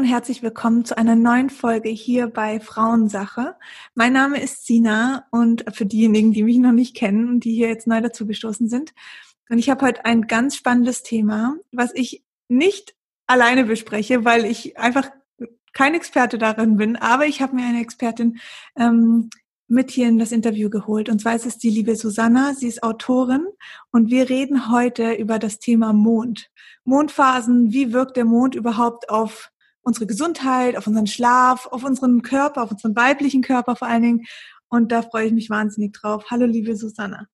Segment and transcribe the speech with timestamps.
[0.00, 3.56] Und herzlich willkommen zu einer neuen Folge hier bei Frauensache.
[3.94, 7.68] Mein Name ist Sina und für diejenigen, die mich noch nicht kennen und die hier
[7.68, 8.94] jetzt neu dazugestoßen sind.
[9.50, 12.94] Und ich habe heute ein ganz spannendes Thema, was ich nicht
[13.26, 15.10] alleine bespreche, weil ich einfach
[15.74, 18.38] kein Experte darin bin, aber ich habe mir eine Expertin
[18.78, 19.28] ähm,
[19.68, 21.10] mit hier in das Interview geholt.
[21.10, 22.54] Und zwar ist es die liebe Susanna.
[22.54, 23.46] Sie ist Autorin
[23.90, 26.50] und wir reden heute über das Thema Mond.
[26.84, 29.49] Mondphasen, wie wirkt der Mond überhaupt auf
[29.82, 34.26] unsere Gesundheit, auf unseren Schlaf, auf unseren Körper, auf unseren weiblichen Körper vor allen Dingen.
[34.68, 36.26] Und da freue ich mich wahnsinnig drauf.
[36.30, 37.26] Hallo, liebe Susanna.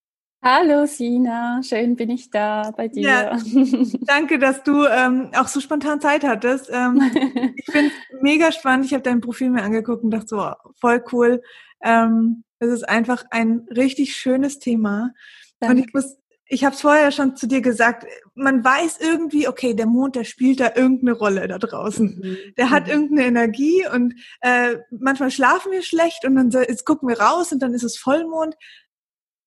[0.42, 3.02] Hallo Sina, schön bin ich da bei dir.
[3.02, 3.38] Ja,
[4.02, 6.71] danke, dass du ähm, auch so spontan Zeit hattest.
[6.73, 7.02] Ähm,
[7.56, 8.87] ich finde es mega spannend.
[8.87, 11.43] Ich habe dein Profil mir angeguckt und dachte so, voll cool.
[11.82, 15.12] Ähm, es ist einfach ein richtig schönes Thema.
[15.59, 15.74] Danke.
[15.74, 16.16] Und ich muss,
[16.49, 20.25] ich habe es vorher schon zu dir gesagt, man weiß irgendwie, okay, der Mond, der
[20.25, 22.21] spielt da irgendeine Rolle da draußen.
[22.23, 22.37] Mhm.
[22.57, 22.93] Der hat mhm.
[22.93, 27.61] irgendeine Energie und äh, manchmal schlafen wir schlecht und dann jetzt gucken wir raus und
[27.61, 28.55] dann ist es Vollmond.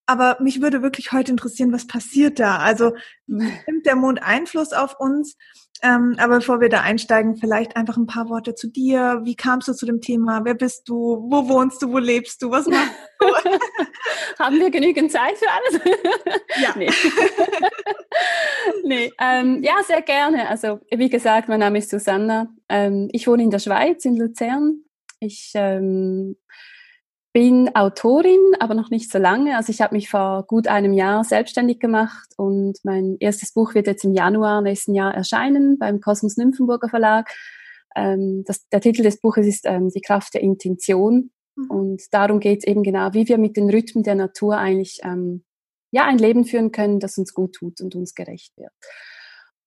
[0.09, 2.57] Aber mich würde wirklich heute interessieren, was passiert da?
[2.57, 2.93] Also
[3.27, 5.37] nimmt der Mond Einfluss auf uns?
[5.83, 9.21] Ähm, aber bevor wir da einsteigen, vielleicht einfach ein paar Worte zu dir.
[9.23, 10.41] Wie kamst du zu dem Thema?
[10.45, 11.27] Wer bist du?
[11.29, 11.91] Wo wohnst du?
[11.91, 12.49] Wo lebst du?
[12.49, 13.27] Was machst du?
[14.39, 15.95] Haben wir genügend Zeit für alles?
[16.59, 16.73] Ja.
[16.75, 16.89] nee.
[18.83, 19.11] nee.
[19.21, 20.49] Ähm, ja, sehr gerne.
[20.49, 22.47] Also, wie gesagt, mein Name ist Susanna.
[22.67, 24.85] Ähm, ich wohne in der Schweiz, in Luzern.
[25.19, 26.35] Ich ähm,
[27.31, 29.55] bin Autorin, aber noch nicht so lange.
[29.55, 33.87] Also ich habe mich vor gut einem Jahr selbstständig gemacht und mein erstes Buch wird
[33.87, 37.29] jetzt im Januar nächsten Jahr erscheinen beim Kosmos Nymphenburger Verlag.
[37.95, 41.31] Ähm, das, der Titel des Buches ist ähm, Die Kraft der Intention.
[41.55, 41.69] Mhm.
[41.69, 45.43] Und darum geht es eben genau, wie wir mit den Rhythmen der Natur eigentlich ähm,
[45.91, 48.71] ja, ein Leben führen können, das uns gut tut und uns gerecht wird.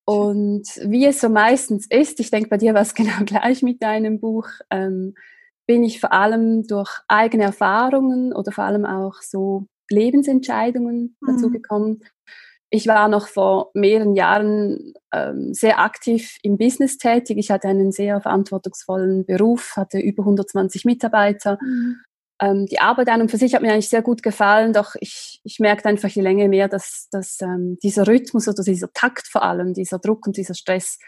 [0.04, 3.82] Und wie es so meistens ist, ich denke, bei dir war es genau gleich mit
[3.82, 5.14] deinem Buch, ähm,
[5.72, 11.26] bin ich vor allem durch eigene Erfahrungen oder vor allem auch so Lebensentscheidungen mhm.
[11.26, 12.00] dazu gekommen.
[12.68, 17.38] Ich war noch vor mehreren Jahren ähm, sehr aktiv im Business tätig.
[17.38, 21.56] Ich hatte einen sehr verantwortungsvollen Beruf, hatte über 120 Mitarbeiter.
[21.62, 21.96] Mhm.
[22.38, 25.40] Ähm, die Arbeit an und für sich hat mir eigentlich sehr gut gefallen, doch ich,
[25.42, 29.42] ich merkte einfach je länger mehr, dass, dass ähm, dieser Rhythmus oder dieser Takt vor
[29.42, 30.98] allem, dieser Druck und dieser Stress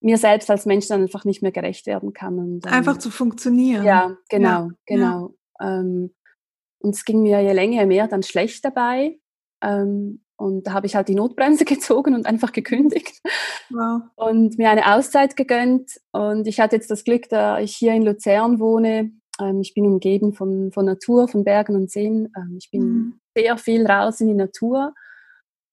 [0.00, 2.38] mir selbst als Mensch dann einfach nicht mehr gerecht werden kann.
[2.38, 3.84] Und, ähm, einfach zu funktionieren.
[3.84, 5.34] Ja, genau, ja, genau.
[5.60, 5.80] Ja.
[5.80, 6.14] Ähm,
[6.80, 9.18] und es ging mir je länger, je mehr dann schlecht dabei.
[9.62, 13.20] Ähm, und da habe ich halt die Notbremse gezogen und einfach gekündigt.
[13.70, 14.02] Wow.
[14.14, 15.92] Und mir eine Auszeit gegönnt.
[16.12, 19.12] Und ich hatte jetzt das Glück, da ich hier in Luzern wohne.
[19.40, 22.32] Ähm, ich bin umgeben von, von Natur, von Bergen und Seen.
[22.36, 23.20] Ähm, ich bin mhm.
[23.34, 24.94] sehr viel raus in die Natur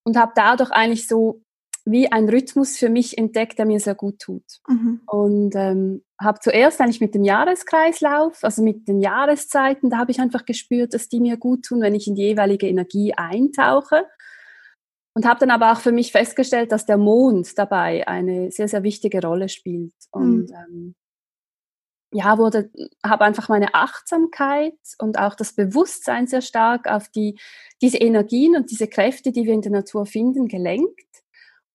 [0.06, 1.43] und habe dadurch eigentlich so
[1.86, 4.44] wie ein Rhythmus für mich entdeckt, der mir sehr gut tut.
[4.68, 5.02] Mhm.
[5.06, 10.20] Und ähm, habe zuerst eigentlich mit dem Jahreskreislauf, also mit den Jahreszeiten, da habe ich
[10.20, 14.06] einfach gespürt, dass die mir gut tun, wenn ich in die jeweilige Energie eintauche.
[15.16, 18.82] Und habe dann aber auch für mich festgestellt, dass der Mond dabei eine sehr, sehr
[18.82, 19.94] wichtige Rolle spielt.
[20.10, 20.56] Und mhm.
[20.56, 20.96] ähm,
[22.14, 22.72] ja, wurde,
[23.06, 27.38] habe einfach meine Achtsamkeit und auch das Bewusstsein sehr stark auf die,
[27.82, 31.13] diese Energien und diese Kräfte, die wir in der Natur finden, gelenkt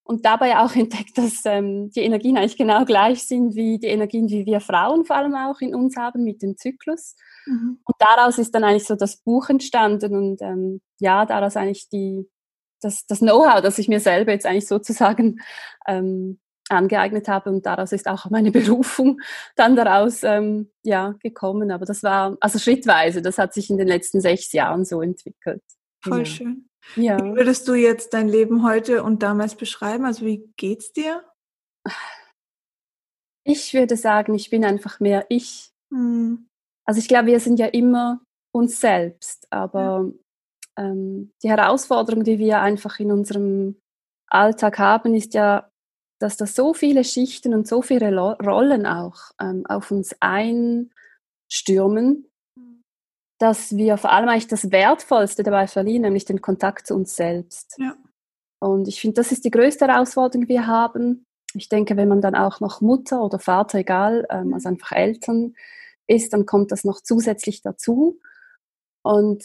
[0.08, 4.26] und dabei auch entdeckt, dass ähm, die Energien eigentlich genau gleich sind wie die Energien,
[4.26, 7.14] die wir Frauen vor allem auch in uns haben mit dem Zyklus.
[7.46, 7.78] Mhm.
[7.84, 12.26] Und daraus ist dann eigentlich so das Buch entstanden und ähm, ja, daraus eigentlich die,
[12.80, 15.40] das, das Know-how, das ich mir selber jetzt eigentlich sozusagen
[15.86, 16.40] ähm,
[16.70, 19.20] angeeignet habe und daraus ist auch meine Berufung
[19.56, 21.70] dann daraus ähm, ja, gekommen.
[21.70, 25.62] Aber das war also schrittweise, das hat sich in den letzten sechs Jahren so entwickelt.
[26.02, 26.24] Voll ja.
[26.24, 26.67] schön.
[26.96, 27.22] Ja.
[27.22, 30.04] Wie würdest du jetzt dein Leben heute und damals beschreiben?
[30.04, 31.24] Also wie geht's dir?
[33.44, 35.70] Ich würde sagen, ich bin einfach mehr ich.
[35.90, 36.48] Hm.
[36.84, 38.20] Also ich glaube, wir sind ja immer
[38.52, 40.10] uns selbst, aber
[40.76, 40.84] ja.
[40.84, 43.76] ähm, die Herausforderung, die wir einfach in unserem
[44.28, 45.70] Alltag haben, ist ja,
[46.18, 52.26] dass da so viele Schichten und so viele Rollen auch ähm, auf uns einstürmen,
[53.38, 57.76] dass wir vor allem eigentlich das Wertvollste dabei verlieren, nämlich den Kontakt zu uns selbst.
[57.78, 57.96] Ja.
[58.60, 61.24] Und ich finde, das ist die größte Herausforderung, die wir haben.
[61.54, 65.54] Ich denke, wenn man dann auch noch Mutter oder Vater, egal, ähm, also einfach Eltern
[66.08, 68.18] ist, dann kommt das noch zusätzlich dazu.
[69.02, 69.44] Und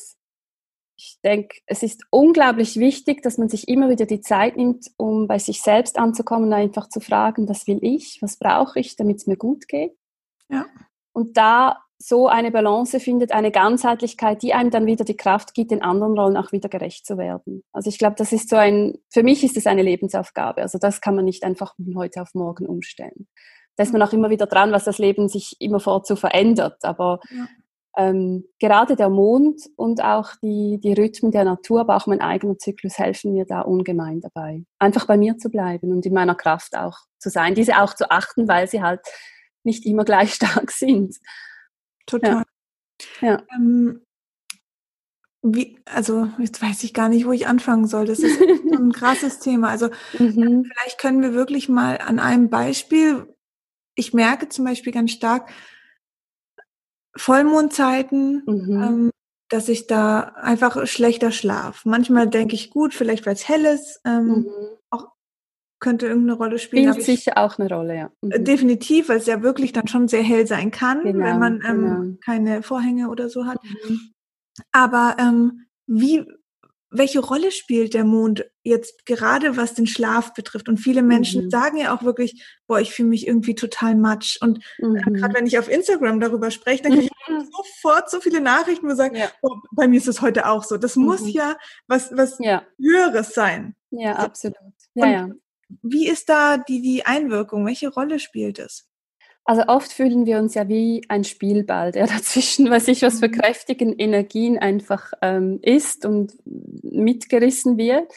[0.97, 5.27] ich denke, es ist unglaublich wichtig, dass man sich immer wieder die Zeit nimmt, um
[5.27, 9.17] bei sich selbst anzukommen und einfach zu fragen, was will ich, was brauche ich, damit
[9.17, 9.95] es mir gut geht.
[10.49, 10.65] Ja.
[11.13, 15.71] Und da so eine Balance findet, eine Ganzheitlichkeit, die einem dann wieder die Kraft gibt,
[15.71, 17.63] den anderen Rollen auch wieder gerecht zu werden.
[17.71, 20.61] Also ich glaube, das ist so ein, für mich ist es eine Lebensaufgabe.
[20.61, 23.29] Also das kann man nicht einfach von heute auf morgen umstellen.
[23.77, 26.83] da ist man auch immer wieder dran, was das Leben sich immer vor zu verändert.
[26.83, 27.47] Aber ja.
[27.95, 32.57] ähm, gerade der Mond und auch die, die Rhythmen der Natur, aber auch mein eigener
[32.57, 34.65] Zyklus helfen mir da ungemein dabei.
[34.77, 37.55] Einfach bei mir zu bleiben und in meiner Kraft auch zu sein.
[37.55, 38.99] Diese auch zu achten, weil sie halt
[39.63, 41.15] nicht immer gleich stark sind.
[42.05, 42.43] Total.
[43.21, 43.27] Ja.
[43.27, 43.43] ja.
[43.55, 44.01] Ähm,
[45.43, 48.05] wie, also jetzt weiß ich gar nicht, wo ich anfangen soll.
[48.05, 48.45] Das ist so
[48.77, 49.69] ein krasses Thema.
[49.69, 50.63] Also mhm.
[50.63, 53.27] vielleicht können wir wirklich mal an einem Beispiel,
[53.95, 55.51] ich merke zum Beispiel ganz stark
[57.15, 58.81] Vollmondzeiten, mhm.
[58.81, 59.11] ähm,
[59.49, 61.83] dass ich da einfach schlechter schlaf.
[61.83, 64.47] Manchmal denke ich gut, vielleicht weil es hell ist, ähm, mhm.
[65.83, 66.91] Könnte irgendeine Rolle spielen.
[66.93, 68.11] Spielt sicher auch eine Rolle, ja.
[68.21, 68.43] Mhm.
[68.43, 71.81] Definitiv, weil es ja wirklich dann schon sehr hell sein kann, genau, wenn man ähm,
[71.81, 72.17] genau.
[72.25, 73.59] keine Vorhänge oder so hat.
[73.63, 73.99] Mhm.
[74.71, 76.25] Aber ähm, wie,
[76.89, 80.69] welche Rolle spielt der Mond jetzt gerade, was den Schlaf betrifft?
[80.69, 81.49] Und viele Menschen mhm.
[81.49, 84.37] sagen ja auch wirklich, boah, ich fühle mich irgendwie total matsch.
[84.41, 84.95] Und äh, mhm.
[84.95, 87.49] äh, gerade wenn ich auf Instagram darüber spreche, dann kriege ich mhm.
[87.51, 89.27] sofort so viele Nachrichten, wo sagen, ja.
[89.41, 90.77] oh, bei mir ist es heute auch so.
[90.77, 91.05] Das mhm.
[91.05, 91.57] muss ja
[91.87, 92.63] was, was ja.
[92.81, 93.75] Höheres sein.
[93.91, 94.55] Ja, absolut.
[94.95, 95.29] Ja, ja.
[95.81, 97.65] Wie ist da die, die Einwirkung?
[97.65, 98.89] Welche Rolle spielt es?
[99.45, 103.27] Also oft fühlen wir uns ja wie ein Spielball, der dazwischen, weiß ich, was für
[103.27, 103.33] mhm.
[103.33, 108.11] kräftigen Energien einfach ähm, ist und mitgerissen wird.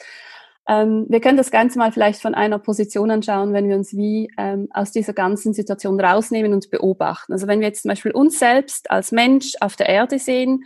[0.69, 4.29] Ähm, wir können das Ganze mal vielleicht von einer Position anschauen, wenn wir uns wie
[4.37, 7.31] ähm, aus dieser ganzen Situation rausnehmen und beobachten.
[7.33, 10.65] Also wenn wir jetzt zum Beispiel uns selbst als Mensch auf der Erde sehen,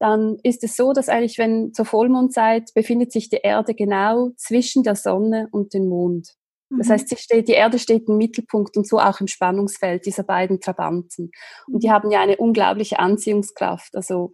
[0.00, 4.82] dann ist es so, dass eigentlich, wenn zur Vollmondzeit befindet sich die Erde genau zwischen
[4.82, 6.34] der Sonne und dem Mond.
[6.70, 6.92] Das mhm.
[6.92, 10.60] heißt, sie steht, die Erde steht im Mittelpunkt und so auch im Spannungsfeld dieser beiden
[10.60, 11.30] Trabanten.
[11.66, 13.94] Und die haben ja eine unglaubliche Anziehungskraft.
[13.94, 14.32] Also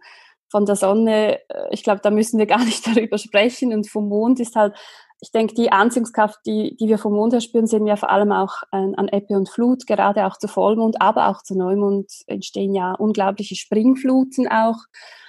[0.49, 3.73] von der Sonne, äh, ich glaube, da müssen wir gar nicht darüber sprechen.
[3.73, 4.73] Und vom Mond ist halt,
[5.19, 8.31] ich denke, die Anziehungskraft, die, die wir vom Mond her spüren, sehen wir vor allem
[8.31, 12.75] auch an, an Ebbe und Flut, gerade auch zu Vollmond, aber auch zu Neumond entstehen
[12.75, 14.77] ja unglaubliche Springfluten auch.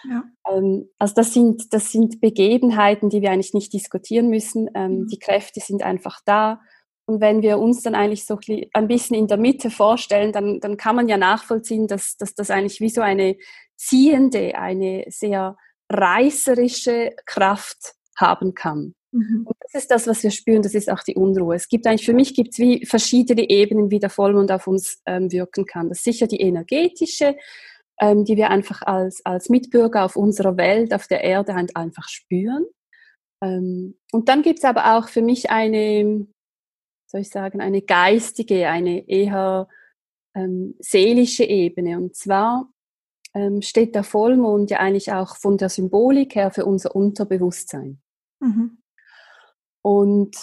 [0.09, 0.25] Ja.
[0.51, 4.69] Ähm, also das sind, das sind Begebenheiten, die wir eigentlich nicht diskutieren müssen.
[4.75, 5.07] Ähm, mhm.
[5.09, 6.61] Die Kräfte sind einfach da.
[7.07, 8.39] Und wenn wir uns dann eigentlich so
[8.75, 12.51] ein bisschen in der Mitte vorstellen, dann, dann kann man ja nachvollziehen, dass, dass das
[12.51, 13.37] eigentlich wie so eine
[13.77, 15.57] ziehende, eine sehr
[15.91, 18.95] reißerische Kraft haben kann.
[19.13, 19.45] Mhm.
[19.47, 21.55] Und das ist das, was wir spüren, das ist auch die Unruhe.
[21.55, 25.01] Es gibt eigentlich, für mich gibt es wie verschiedene Ebenen, wie der Vollmond auf uns
[25.07, 25.89] ähm, wirken kann.
[25.89, 27.37] Das ist sicher die energetische,
[28.01, 32.09] ähm, die wir einfach als, als Mitbürger auf unserer Welt, auf der Erde halt einfach
[32.09, 32.67] spüren.
[33.43, 36.27] Ähm, und dann gibt es aber auch für mich eine,
[37.07, 39.69] soll ich sagen, eine geistige, eine eher
[40.35, 41.97] ähm, seelische Ebene.
[41.97, 42.71] Und zwar
[43.35, 48.01] ähm, steht der Vollmond ja eigentlich auch von der Symbolik her für unser Unterbewusstsein.
[48.41, 48.79] Mhm.
[49.89, 50.37] Und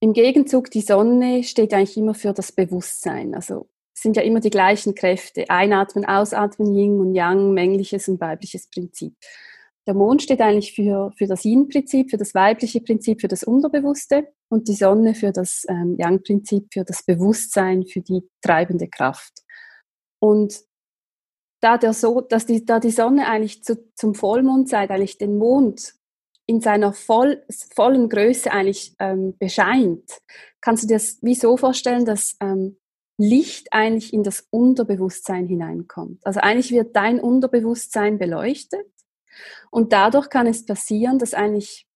[0.00, 3.34] im Gegenzug, die Sonne steht eigentlich immer für das Bewusstsein.
[3.34, 5.48] Also sind ja immer die gleichen Kräfte.
[5.48, 9.14] Einatmen, ausatmen, Yin und Yang, männliches und weibliches Prinzip.
[9.86, 14.28] Der Mond steht eigentlich für, für das Yin-Prinzip, für das weibliche Prinzip, für das Unterbewusste
[14.50, 19.32] und die Sonne für das ähm, Yang-Prinzip, für das Bewusstsein, für die treibende Kraft.
[20.20, 20.54] Und
[21.62, 25.94] da, der so, dass die, da die Sonne eigentlich zu, zum Vollmondzeit eigentlich den Mond
[26.46, 27.42] in seiner voll,
[27.74, 30.20] vollen Größe eigentlich ähm, bescheint,
[30.60, 32.76] kannst du dir das wie so vorstellen, dass ähm,
[33.18, 36.20] Licht eigentlich in das Unterbewusstsein hineinkommt.
[36.24, 38.86] Also eigentlich wird dein Unterbewusstsein beleuchtet
[39.70, 41.86] und dadurch kann es passieren, dass eigentlich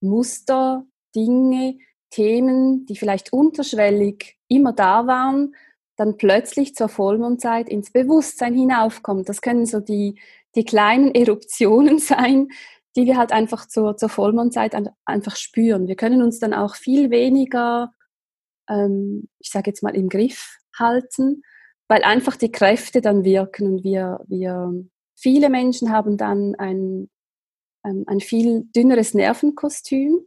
[0.00, 0.84] Muster,
[1.14, 1.78] Dinge,
[2.10, 5.54] Themen, die vielleicht unterschwellig immer da waren,
[5.96, 9.24] dann plötzlich zur Vollmondzeit ins Bewusstsein hinaufkommen.
[9.24, 10.20] Das können so die,
[10.54, 12.48] die kleinen Eruptionen sein,
[12.96, 14.74] die wir halt einfach zur, zur Vollmondzeit
[15.04, 15.86] einfach spüren.
[15.86, 17.92] Wir können uns dann auch viel weniger,
[18.68, 21.42] ähm, ich sage jetzt mal, im Griff halten,
[21.88, 24.72] weil einfach die Kräfte dann wirken und wir, wir
[25.14, 27.10] viele Menschen haben dann ein,
[27.84, 30.26] ähm, ein viel dünneres Nervenkostüm.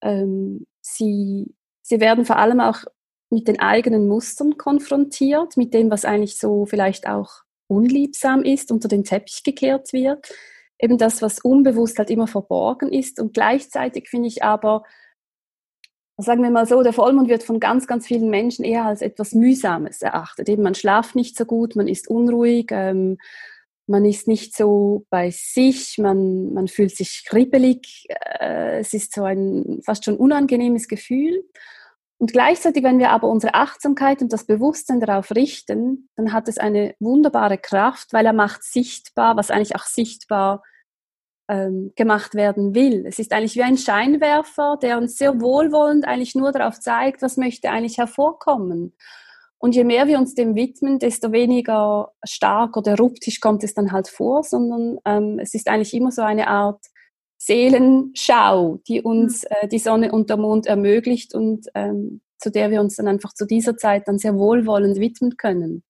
[0.00, 2.84] Ähm, sie, sie werden vor allem auch
[3.30, 8.88] mit den eigenen Mustern konfrontiert, mit dem, was eigentlich so vielleicht auch unliebsam ist, unter
[8.88, 10.32] den Teppich gekehrt wird.
[10.78, 13.20] Eben das, was unbewusst halt immer verborgen ist.
[13.20, 14.84] Und gleichzeitig finde ich aber,
[16.16, 19.32] sagen wir mal so, der Vollmond wird von ganz, ganz vielen Menschen eher als etwas
[19.32, 20.48] Mühsames erachtet.
[20.48, 23.18] Eben man schlaft nicht so gut, man ist unruhig, ähm,
[23.86, 28.06] man ist nicht so bei sich, man, man fühlt sich kribbelig,
[28.40, 31.42] äh, es ist so ein fast schon unangenehmes Gefühl.
[32.18, 36.58] Und gleichzeitig, wenn wir aber unsere Achtsamkeit und das Bewusstsein darauf richten, dann hat es
[36.58, 40.64] eine wunderbare Kraft, weil er macht sichtbar, was eigentlich auch sichtbar
[41.48, 43.06] ähm, gemacht werden will.
[43.06, 47.36] Es ist eigentlich wie ein Scheinwerfer, der uns sehr wohlwollend eigentlich nur darauf zeigt, was
[47.36, 48.94] möchte eigentlich hervorkommen.
[49.58, 53.92] Und je mehr wir uns dem widmen, desto weniger stark oder ruptisch kommt es dann
[53.92, 56.80] halt vor, sondern ähm, es ist eigentlich immer so eine Art
[57.38, 59.48] Seelenschau, die uns mhm.
[59.50, 63.32] äh, die Sonne und der Mond ermöglicht und ähm, zu der wir uns dann einfach
[63.32, 65.82] zu dieser Zeit dann sehr wohlwollend widmen können.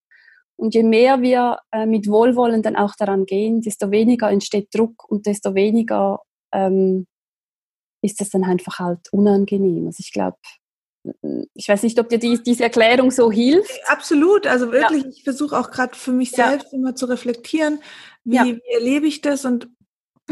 [0.57, 5.09] Und je mehr wir äh, mit Wohlwollen dann auch daran gehen, desto weniger entsteht Druck
[5.09, 6.21] und desto weniger
[6.53, 7.07] ähm,
[8.03, 9.87] ist es dann einfach halt unangenehm.
[9.87, 10.39] Also ich glaube,
[11.55, 13.81] ich weiß nicht, ob dir die, diese Erklärung so hilft.
[13.87, 15.09] Absolut, also wirklich, ja.
[15.11, 16.79] ich versuche auch gerade für mich selbst ja.
[16.79, 17.81] immer zu reflektieren,
[18.25, 18.45] wie, ja.
[18.45, 19.69] wie, erlebe ich das und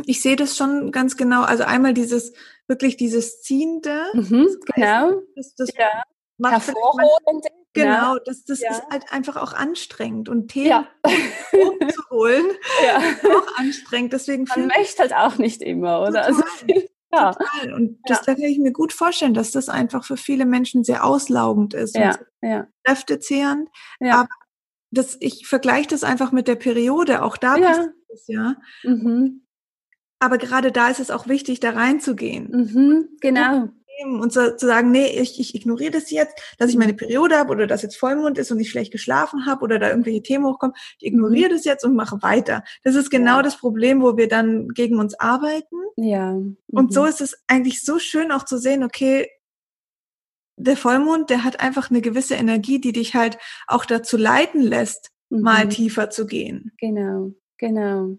[0.04, 1.42] ich sehe das schon ganz genau.
[1.42, 2.32] Also einmal dieses,
[2.68, 4.04] wirklich dieses Ziehende.
[4.12, 5.22] Mhm, genau.
[5.34, 6.02] Das, das ja.
[6.38, 7.48] macht Hervorholende.
[7.72, 10.86] Genau, das, das ist halt einfach auch anstrengend und Themen
[11.52, 12.46] zu holen,
[12.82, 12.98] ja.
[13.36, 14.14] auch anstrengend.
[14.14, 16.24] Deswegen Man möchte halt auch nicht immer, oder?
[16.24, 16.42] Also,
[17.12, 17.32] ja.
[17.32, 17.74] Total.
[17.74, 18.22] Und das ja.
[18.26, 21.96] da kann ich mir gut vorstellen, dass das einfach für viele Menschen sehr auslaugend ist
[21.96, 22.10] ja.
[22.10, 22.66] und ja.
[22.84, 23.68] kräftezehrend.
[24.00, 24.20] Ja.
[24.20, 24.28] Aber
[24.90, 27.22] das, ich vergleiche das einfach mit der Periode.
[27.22, 27.86] Auch da ja.
[28.12, 28.56] es ja.
[28.82, 29.45] Mhm.
[30.18, 32.50] Aber gerade da ist es auch wichtig, da reinzugehen.
[32.50, 33.68] Mhm, genau
[34.04, 37.50] und zu, zu sagen, nee, ich, ich ignoriere das jetzt, dass ich meine Periode habe
[37.50, 40.76] oder dass jetzt Vollmond ist und ich schlecht geschlafen habe oder da irgendwelche Themen hochkommen.
[40.98, 42.62] Ich ignoriere das jetzt und mache weiter.
[42.82, 43.42] Das ist genau ja.
[43.42, 45.76] das Problem, wo wir dann gegen uns arbeiten.
[45.96, 46.32] Ja.
[46.32, 46.56] Mhm.
[46.66, 49.28] Und so ist es eigentlich so schön auch zu sehen, okay,
[50.58, 55.10] der Vollmond, der hat einfach eine gewisse Energie, die dich halt auch dazu leiten lässt,
[55.28, 55.42] mhm.
[55.42, 56.72] mal tiefer zu gehen.
[56.78, 58.16] Genau, genau.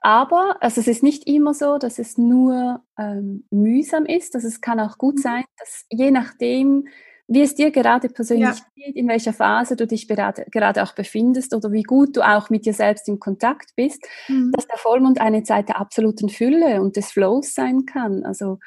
[0.00, 4.34] Aber also es ist nicht immer so, dass es nur ähm, mühsam ist.
[4.34, 5.20] Also es kann auch gut mhm.
[5.20, 6.88] sein, dass je nachdem,
[7.26, 8.66] wie es dir gerade persönlich ja.
[8.74, 12.50] geht, in welcher Phase du dich gerade, gerade auch befindest oder wie gut du auch
[12.50, 14.52] mit dir selbst in Kontakt bist, mhm.
[14.52, 18.24] dass der Vollmond eine Zeit der absoluten Fülle und des Flows sein kann.
[18.24, 18.58] Also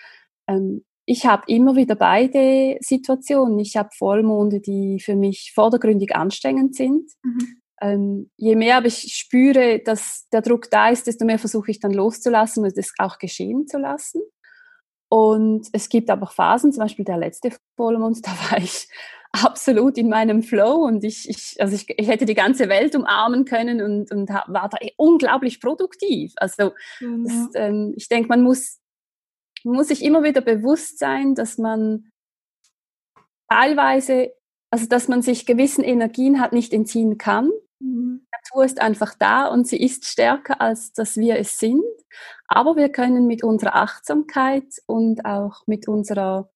[0.48, 3.60] ähm, ich habe immer wieder beide Situationen.
[3.60, 7.12] Ich habe Vollmonde, die für mich vordergründig anstrengend sind.
[7.24, 11.72] Mhm ähm, je mehr aber ich spüre, dass der Druck da ist, desto mehr versuche
[11.72, 14.22] ich dann loszulassen und es auch geschehen zu lassen.
[15.10, 18.88] Und es gibt aber Phasen, zum Beispiel der letzte Vollmond, da war ich
[19.32, 23.46] absolut in meinem Flow und ich, ich, also ich, ich hätte die ganze Welt umarmen
[23.46, 26.34] können und, und war da unglaublich produktiv.
[26.38, 27.26] Also mhm.
[27.26, 28.80] das, ähm, ich denke, man muss,
[29.64, 32.10] muss sich immer wieder bewusst sein, dass man
[33.50, 34.32] teilweise,
[34.72, 38.26] also dass man sich gewissen Energien halt nicht entziehen kann Mhm.
[38.32, 41.84] Natur ist einfach da und sie ist stärker, als dass wir es sind.
[42.48, 46.50] Aber wir können mit unserer Achtsamkeit und auch mit unserer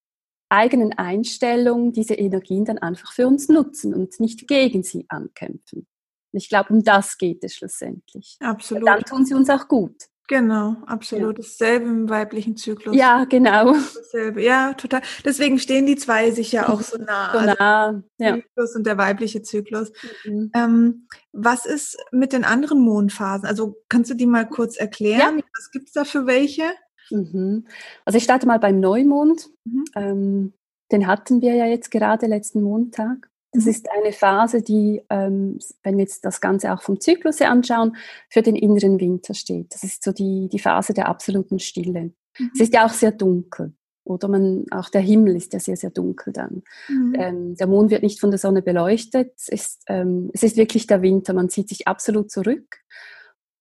[0.50, 5.88] eigenen Einstellung diese Energien dann einfach für uns nutzen und nicht gegen sie ankämpfen.
[6.34, 8.38] Ich glaube, um das geht es schlussendlich.
[8.40, 8.88] Absolut.
[8.88, 10.11] Dann tun sie uns auch gut.
[10.32, 11.38] Genau, absolut.
[11.38, 11.44] Ja.
[11.44, 12.96] Dasselbe im weiblichen Zyklus.
[12.96, 13.74] Ja, genau.
[13.74, 14.42] Dasselbe.
[14.42, 15.02] Ja, total.
[15.26, 17.34] Deswegen stehen die zwei sich ja auch so nah.
[17.34, 18.36] So also nah, also ja.
[18.36, 19.92] Zyklus und der weibliche Zyklus.
[20.24, 20.50] Mhm.
[20.56, 23.46] Ähm, was ist mit den anderen Mondphasen?
[23.46, 25.40] Also kannst du die mal kurz erklären?
[25.40, 25.44] Ja.
[25.58, 26.64] Was gibt es da für welche?
[27.10, 27.68] Mhm.
[28.06, 29.50] Also ich starte mal beim Neumond.
[29.66, 29.86] Mhm.
[29.98, 30.54] Ähm,
[30.94, 33.30] den hatten wir ja jetzt gerade letzten Montag.
[33.54, 37.52] Das ist eine Phase, die, ähm, wenn wir jetzt das Ganze auch vom Zyklus her
[37.52, 37.98] anschauen,
[38.30, 39.74] für den inneren Winter steht.
[39.74, 42.12] Das ist so die, die Phase der absoluten Stille.
[42.40, 42.52] Mhm.
[42.54, 43.74] Es ist ja auch sehr dunkel.
[44.04, 46.64] Oder man, auch der Himmel ist ja sehr, sehr dunkel dann.
[46.88, 47.16] Mhm.
[47.18, 49.34] Ähm, der Mond wird nicht von der Sonne beleuchtet.
[49.38, 51.34] Es ist, ähm, es ist wirklich der Winter.
[51.34, 52.78] Man zieht sich absolut zurück.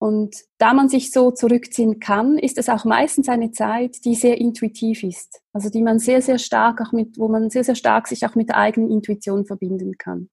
[0.01, 4.41] Und da man sich so zurückziehen kann, ist es auch meistens eine Zeit, die sehr
[4.41, 5.43] intuitiv ist.
[5.53, 8.35] Also die man sehr, sehr stark auch mit, wo man sehr, sehr stark sich auch
[8.35, 10.31] mit der eigenen Intuition verbinden kann.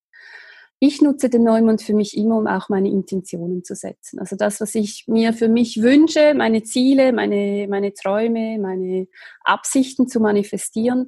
[0.80, 4.20] Ich nutze den Neumond für mich immer, um auch meine Intentionen zu setzen.
[4.20, 9.08] Also das, was ich mir für mich wünsche, meine Ziele, meine, meine Träume, meine
[9.44, 11.08] Absichten zu manifestieren,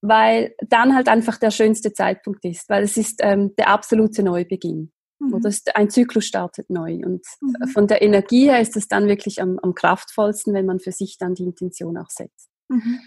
[0.00, 4.90] weil dann halt einfach der schönste Zeitpunkt ist, weil es ist ähm, der absolute Neubeginn.
[5.20, 5.34] Mhm.
[5.34, 6.94] Oder ein Zyklus startet neu.
[7.04, 7.68] Und mhm.
[7.68, 11.18] von der Energie her ist es dann wirklich am, am, kraftvollsten, wenn man für sich
[11.18, 12.50] dann die Intention auch setzt.
[12.68, 13.00] Mhm.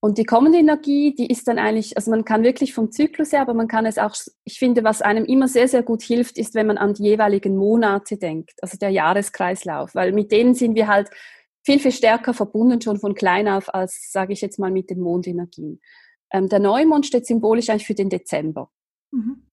[0.00, 3.40] Und die kommende Energie, die ist dann eigentlich, also man kann wirklich vom Zyklus her,
[3.40, 6.54] aber man kann es auch, ich finde, was einem immer sehr, sehr gut hilft, ist,
[6.54, 10.86] wenn man an die jeweiligen Monate denkt, also der Jahreskreislauf, weil mit denen sind wir
[10.86, 11.10] halt
[11.64, 15.00] viel, viel stärker verbunden schon von klein auf als, sage ich jetzt mal, mit den
[15.00, 15.80] Mondenergien.
[16.32, 18.70] Ähm, der Neumond steht symbolisch eigentlich für den Dezember.
[19.10, 19.47] Mhm.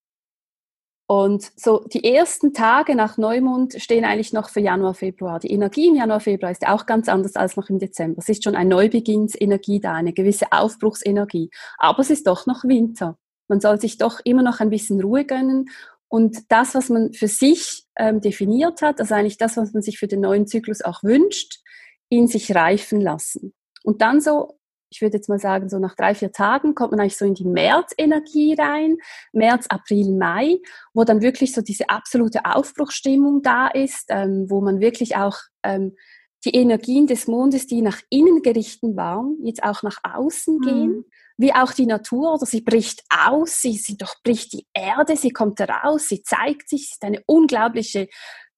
[1.08, 5.38] Und so die ersten Tage nach Neumond stehen eigentlich noch für Januar, Februar.
[5.38, 8.18] Die Energie im Januar, Februar ist auch ganz anders als noch im Dezember.
[8.18, 11.50] Es ist schon ein Neubeginnsenergie da, eine gewisse Aufbruchsenergie.
[11.78, 13.16] Aber es ist doch noch Winter.
[13.46, 15.66] Man soll sich doch immer noch ein bisschen Ruhe gönnen
[16.08, 19.98] und das, was man für sich ähm, definiert hat, also eigentlich das, was man sich
[19.98, 21.60] für den neuen Zyklus auch wünscht,
[22.08, 23.54] in sich reifen lassen.
[23.82, 24.55] Und dann so
[24.90, 27.34] ich würde jetzt mal sagen, so nach drei, vier Tagen kommt man eigentlich so in
[27.34, 28.96] die März-Energie rein,
[29.32, 30.58] März, April, Mai,
[30.94, 35.96] wo dann wirklich so diese absolute Aufbruchstimmung da ist, ähm, wo man wirklich auch ähm,
[36.44, 40.62] die Energien des Mondes, die nach innen gerichtet waren, jetzt auch nach außen mhm.
[40.62, 41.04] gehen,
[41.38, 45.58] wie auch die Natur, oder sie bricht aus, sie, sie durchbricht die Erde, sie kommt
[45.58, 48.08] heraus, sie zeigt sich, sie ist eine unglaubliche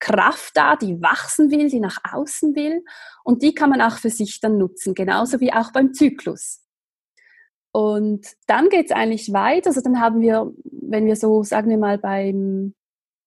[0.00, 2.84] Kraft da, die wachsen will, die nach außen will.
[3.24, 6.62] Und die kann man auch für sich dann nutzen, genauso wie auch beim Zyklus.
[7.72, 9.68] Und dann geht es eigentlich weiter.
[9.68, 12.74] Also dann haben wir, wenn wir so, sagen wir mal, beim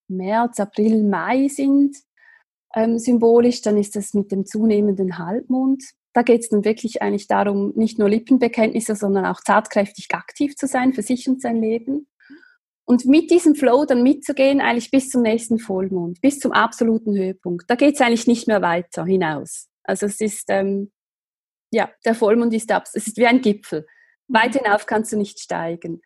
[0.08, 1.96] März, April, Mai sind,
[2.76, 5.84] ähm, symbolisch, dann ist das mit dem zunehmenden Halbmond.
[6.14, 10.68] Da geht es dann wirklich eigentlich darum, nicht nur Lippenbekenntnisse, sondern auch tatkräftig aktiv zu
[10.68, 12.08] sein für sich und sein Leben.
[12.92, 17.70] Und mit diesem Flow dann mitzugehen, eigentlich bis zum nächsten Vollmond, bis zum absoluten Höhepunkt.
[17.70, 19.70] Da geht es eigentlich nicht mehr weiter hinaus.
[19.84, 20.92] Also es ist, ähm,
[21.72, 23.88] ja, der Vollmond ist, es ist wie ein Gipfel.
[24.28, 26.02] Weit hinauf kannst du nicht steigen.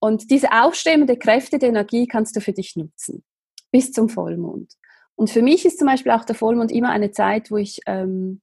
[0.00, 3.22] Und diese aufstrebende Kräfte der Energie kannst du für dich nutzen.
[3.70, 4.72] Bis zum Vollmond.
[5.14, 8.40] Und für mich ist zum Beispiel auch der Vollmond immer eine Zeit, wo ich ähm,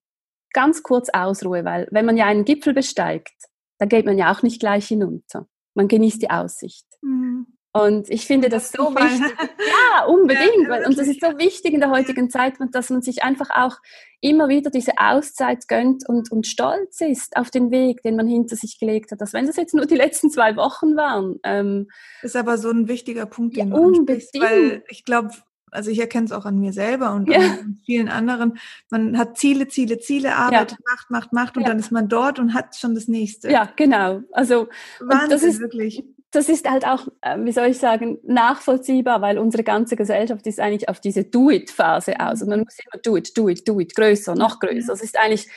[0.53, 4.43] ganz kurz ausruhe, weil wenn man ja einen Gipfel besteigt, dann geht man ja auch
[4.43, 5.47] nicht gleich hinunter.
[5.73, 6.85] Man genießt die Aussicht.
[7.01, 7.47] Mhm.
[7.71, 9.37] Und ich finde das, das so wichtig.
[9.93, 10.67] Ja, unbedingt.
[10.67, 13.77] Ja, und das ist so wichtig in der heutigen Zeit, dass man sich einfach auch
[14.21, 18.55] immer wieder diese Auszeit gönnt und, und stolz ist auf den Weg, den man hinter
[18.55, 19.21] sich gelegt hat.
[19.21, 21.39] Dass wenn das jetzt nur die letzten zwei Wochen waren.
[21.43, 21.87] Ähm,
[22.23, 24.29] ist aber so ein wichtiger Punkt, den ja, du unbedingt.
[24.39, 25.31] weil ich glaube,
[25.71, 27.39] also ich erkenne es auch an mir selber und ja.
[27.39, 28.57] an vielen anderen.
[28.89, 30.77] Man hat Ziele, Ziele, Ziele, Arbeit, ja.
[30.89, 31.69] macht, macht, macht und ja.
[31.69, 33.51] dann ist man dort und hat schon das nächste.
[33.51, 34.21] Ja, genau.
[34.31, 34.67] Also
[34.99, 39.39] Wahnsinn, das ist wirklich das ist halt auch, äh, wie soll ich sagen, nachvollziehbar, weil
[39.39, 42.41] unsere ganze Gesellschaft ist eigentlich auf diese Do-it-Phase aus.
[42.41, 44.93] Und man muss immer do it, do it, do it, größer, noch größer.
[44.93, 45.47] Das ist eigentlich,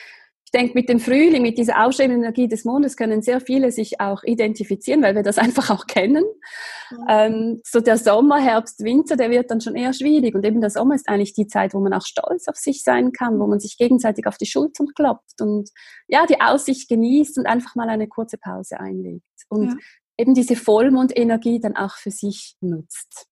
[0.45, 3.99] ich denke, mit dem Frühling, mit dieser ausstrebenden Energie des Mondes können sehr viele sich
[3.99, 6.23] auch identifizieren, weil wir das einfach auch kennen.
[7.07, 10.33] Ähm, so der Sommer, Herbst, Winter, der wird dann schon eher schwierig.
[10.33, 13.11] Und eben der Sommer ist eigentlich die Zeit, wo man auch stolz auf sich sein
[13.11, 15.69] kann, wo man sich gegenseitig auf die Schultern klopft und
[16.07, 19.21] ja, die Aussicht genießt und einfach mal eine kurze Pause einlegt.
[19.49, 19.77] Und ja
[20.17, 23.27] eben diese Vollmondenergie dann auch für sich nutzt.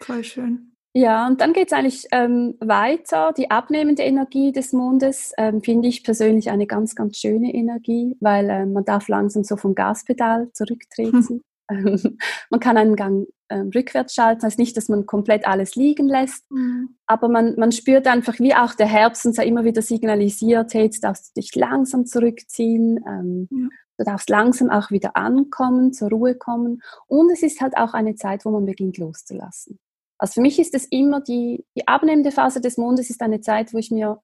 [0.00, 0.74] Voll schön.
[0.96, 3.32] Ja, und dann geht es eigentlich ähm, weiter.
[3.36, 8.48] Die abnehmende Energie des Mondes ähm, finde ich persönlich eine ganz, ganz schöne Energie, weil
[8.48, 11.42] ähm, man darf langsam so vom Gaspedal zurücktreten.
[11.70, 12.18] Hm.
[12.50, 16.44] man kann einen Gang ähm, rückwärts schalten, heißt nicht, dass man komplett alles liegen lässt,
[16.50, 16.98] mhm.
[17.06, 20.84] aber man, man spürt einfach, wie auch der Herbst uns ja immer wieder signalisiert, hey,
[20.84, 23.02] jetzt darfst du dich langsam zurückziehen.
[23.08, 23.68] Ähm, ja.
[23.98, 26.82] Du darfst langsam auch wieder ankommen, zur Ruhe kommen.
[27.06, 29.78] Und es ist halt auch eine Zeit, wo man beginnt loszulassen.
[30.18, 33.72] Also für mich ist es immer die, die abnehmende Phase des Mondes ist eine Zeit,
[33.74, 34.20] wo ich mir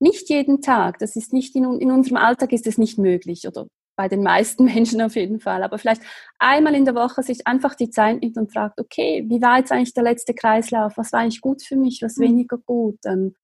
[0.00, 3.66] nicht jeden Tag, das ist nicht in, in unserem Alltag ist es nicht möglich oder
[3.96, 6.02] bei den meisten Menschen auf jeden Fall, aber vielleicht
[6.38, 9.72] einmal in der Woche sich einfach die Zeit nimmt und fragt, okay, wie war jetzt
[9.72, 10.96] eigentlich der letzte Kreislauf?
[10.96, 12.00] Was war eigentlich gut für mich?
[12.02, 12.24] Was mhm.
[12.24, 12.98] weniger gut?
[13.04, 13.34] Ähm,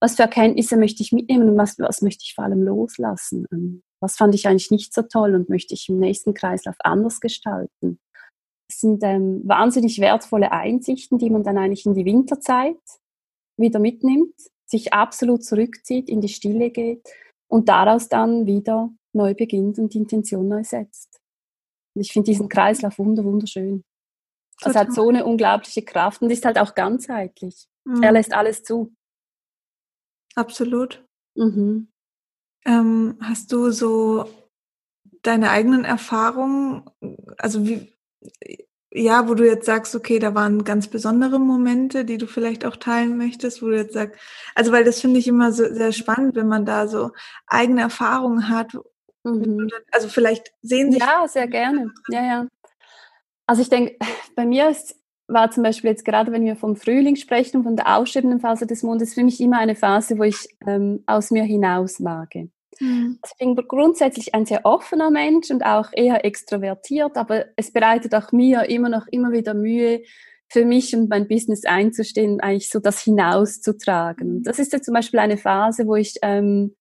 [0.00, 3.82] was für Erkenntnisse möchte ich mitnehmen und was, was möchte ich vor allem loslassen?
[4.04, 7.98] Was fand ich eigentlich nicht so toll und möchte ich im nächsten Kreislauf anders gestalten.
[8.68, 12.76] Das sind ähm, wahnsinnig wertvolle Einsichten, die man dann eigentlich in die Winterzeit
[13.56, 14.34] wieder mitnimmt,
[14.66, 17.08] sich absolut zurückzieht, in die Stille geht
[17.48, 21.20] und daraus dann wieder neu beginnt und die Intention neu setzt.
[21.94, 23.84] Und ich finde diesen Kreislauf wunderschön.
[24.60, 27.68] Es hat so eine unglaubliche Kraft und ist halt auch ganzheitlich.
[27.84, 28.02] Mhm.
[28.02, 28.92] Er lässt alles zu.
[30.34, 31.04] Absolut.
[31.36, 31.88] Mhm.
[32.64, 34.26] Ähm, hast du so
[35.22, 36.84] deine eigenen Erfahrungen,
[37.38, 37.92] also wie,
[38.90, 42.76] ja, wo du jetzt sagst, okay, da waren ganz besondere Momente, die du vielleicht auch
[42.76, 44.18] teilen möchtest, wo du jetzt sagst,
[44.54, 47.10] also weil das finde ich immer so sehr spannend, wenn man da so
[47.46, 48.72] eigene Erfahrungen hat.
[49.24, 49.68] Mhm.
[49.90, 51.00] Also vielleicht sehen sich.
[51.00, 51.90] Ja, sehr gerne.
[52.08, 52.46] Ja, ja.
[53.46, 53.96] Also ich denke,
[54.36, 54.96] bei mir ist
[55.26, 58.82] war zum Beispiel jetzt gerade, wenn wir vom Frühling sprechen, von der ausschreibenden Phase des
[58.82, 62.50] Mondes, für mich immer eine Phase, wo ich ähm, aus mir hinaus wage.
[62.80, 63.18] Mhm.
[63.22, 68.14] Also ich bin grundsätzlich ein sehr offener Mensch und auch eher extrovertiert, aber es bereitet
[68.14, 70.02] auch mir immer noch immer wieder Mühe,
[70.48, 74.42] für mich und mein Business einzustehen, eigentlich so das hinauszutragen.
[74.42, 76.76] Das ist ja zum Beispiel eine Phase, wo ich ähm,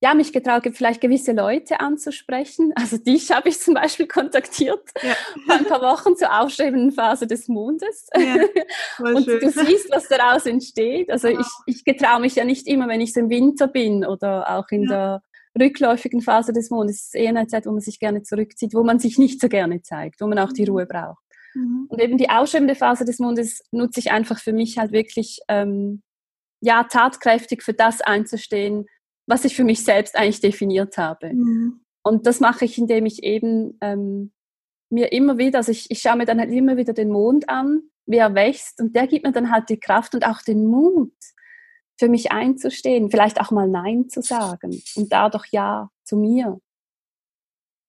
[0.00, 2.72] ja, mich getraut, vielleicht gewisse Leute anzusprechen.
[2.78, 5.14] Also dich habe ich zum Beispiel kontaktiert ja.
[5.46, 8.08] vor ein paar Wochen zur aufstrebenden Phase des Mondes.
[8.16, 8.36] Ja,
[8.98, 9.40] und schön.
[9.40, 11.10] du siehst, was daraus entsteht.
[11.10, 11.40] Also wow.
[11.66, 14.68] ich, ich getraue mich ja nicht immer, wenn ich so im Winter bin oder auch
[14.70, 14.88] in ja.
[14.88, 15.22] der
[15.60, 16.96] rückläufigen Phase des Mondes.
[16.96, 19.48] Es ist eher eine Zeit, wo man sich gerne zurückzieht, wo man sich nicht so
[19.48, 20.68] gerne zeigt, wo man auch die mhm.
[20.68, 21.22] Ruhe braucht.
[21.54, 21.86] Mhm.
[21.88, 26.02] Und eben die ausschreibende Phase des Mondes nutze ich einfach für mich halt wirklich, ähm,
[26.60, 28.86] ja, tatkräftig für das einzustehen,
[29.28, 31.32] was ich für mich selbst eigentlich definiert habe.
[31.32, 31.80] Mhm.
[32.02, 34.32] Und das mache ich, indem ich eben ähm,
[34.90, 37.82] mir immer wieder, also ich, ich schaue mir dann halt immer wieder den Mond an,
[38.06, 41.12] wie er wächst und der gibt mir dann halt die Kraft und auch den Mut,
[41.98, 46.60] für mich einzustehen, vielleicht auch mal Nein zu sagen und dadurch Ja zu mir.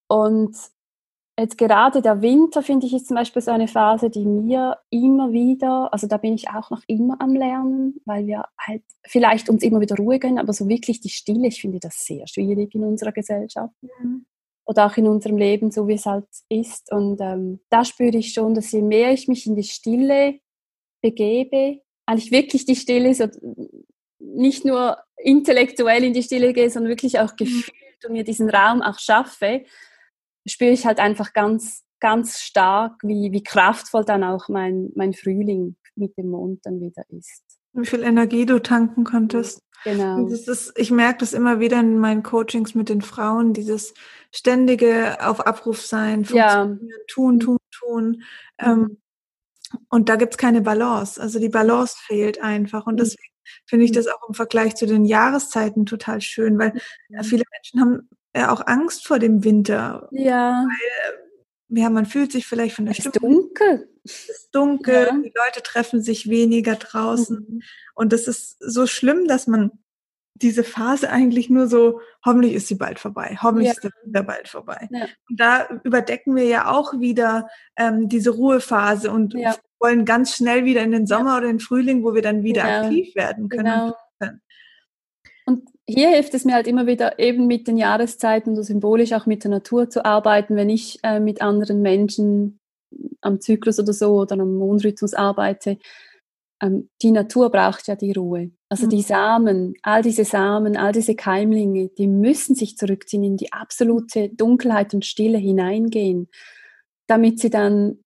[0.08, 0.58] Und
[1.40, 5.32] jetzt gerade der Winter, finde ich, ist zum Beispiel so eine Phase, die mir immer
[5.32, 9.64] wieder, also da bin ich auch noch immer am Lernen, weil wir halt vielleicht uns
[9.64, 12.84] immer wieder Ruhe gönnen, aber so wirklich die Stille, ich finde das sehr schwierig in
[12.84, 13.74] unserer Gesellschaft.
[13.82, 14.26] Mhm.
[14.66, 16.92] Oder auch in unserem Leben, so wie es halt ist.
[16.92, 20.40] Und ähm, da spüre ich schon, dass je mehr ich mich in die Stille
[21.02, 23.26] begebe, eigentlich wirklich die Stille, so
[24.20, 27.38] nicht nur intellektuell in die Stille gehe, sondern wirklich auch mhm.
[27.38, 29.64] gefühlt und mir diesen Raum auch schaffe,
[30.50, 35.76] spüre ich halt einfach ganz, ganz stark, wie, wie kraftvoll dann auch mein, mein Frühling
[35.96, 37.44] mit dem Mond dann wieder ist.
[37.74, 39.62] Wie viel Energie du tanken konntest.
[39.84, 40.28] Genau.
[40.28, 43.94] Das ist, ich merke das immer wieder in meinen Coachings mit den Frauen, dieses
[44.34, 46.66] ständige auf Abruf sein, ja.
[47.08, 47.40] tun, mhm.
[47.40, 48.24] tun, tun.
[48.58, 48.98] Ähm, mhm.
[49.90, 51.22] und da gibt es keine Balance.
[51.22, 52.88] Also die Balance fehlt einfach.
[52.88, 52.98] Und mhm.
[52.98, 53.34] deswegen
[53.66, 56.74] finde ich das auch im Vergleich zu den Jahreszeiten total schön, weil
[57.24, 60.08] viele Menschen haben ja auch Angst vor dem Winter.
[60.12, 60.66] Ja.
[60.68, 63.06] Weil, ja, man fühlt sich vielleicht von der es.
[63.06, 63.90] Ist dunkel.
[64.04, 65.12] Es ist dunkel, ja.
[65.12, 67.46] die Leute treffen sich weniger draußen.
[67.48, 67.62] Mhm.
[67.94, 69.72] Und das ist so schlimm, dass man
[70.42, 73.74] diese Phase eigentlich nur so, hoffentlich ist sie bald vorbei, hoffentlich ja.
[73.74, 74.88] ist der Winter bald vorbei.
[74.92, 75.06] Ja.
[75.30, 79.56] Und da überdecken wir ja auch wieder ähm, diese Ruhephase und ja.
[79.80, 83.14] wollen ganz schnell wieder in den Sommer oder den Frühling, wo wir dann wieder aktiv
[83.16, 83.94] werden können.
[84.20, 84.34] Genau.
[85.50, 89.26] Und hier hilft es mir halt immer wieder eben mit den Jahreszeiten so symbolisch auch
[89.26, 92.60] mit der Natur zu arbeiten, wenn ich äh, mit anderen Menschen
[93.22, 95.80] am Zyklus oder so oder am Mondrhythmus arbeite.
[96.62, 98.52] Ähm, die Natur braucht ja die Ruhe.
[98.70, 98.90] Also mhm.
[98.92, 104.30] die Samen, all diese Samen, all diese Keimlinge, die müssen sich zurückziehen in die absolute
[104.30, 106.28] Dunkelheit und Stille hineingehen,
[107.08, 108.04] damit sie dann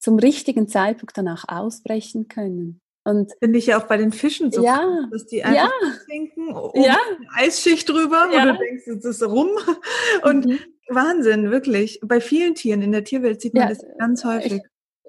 [0.00, 2.82] zum richtigen Zeitpunkt danach ausbrechen können.
[3.08, 6.54] Und finde ich ja auch bei den Fischen so, ja, dass die einfach ja, trinken,
[6.54, 6.98] oben ja.
[7.16, 8.42] eine Eisschicht drüber, ja.
[8.42, 9.48] wo du denkst, es ist rum.
[10.24, 10.58] Und mhm.
[10.88, 12.00] Wahnsinn, wirklich.
[12.02, 14.60] Bei vielen Tieren in der Tierwelt sieht man das ganz häufig.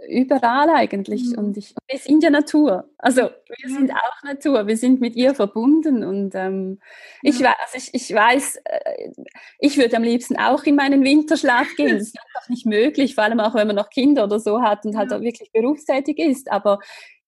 [0.08, 1.24] Überall eigentlich.
[1.24, 1.38] Mhm.
[1.38, 2.90] Und, ich, wir sind ja Natur.
[2.98, 4.66] Also wir sind auch Natur.
[4.66, 6.06] Wir sind mit ihr verbunden.
[6.06, 6.80] Und ähm,
[7.22, 9.12] ich, weiß, also ich, ich weiß, äh,
[9.60, 11.90] ich würde am liebsten auch in meinen Winterschlaf gehen.
[11.98, 14.86] Das ist einfach nicht möglich, vor allem auch wenn man noch Kinder oder so hat
[14.86, 16.50] und halt auch wirklich berufstätig ist.
[16.50, 16.80] Aber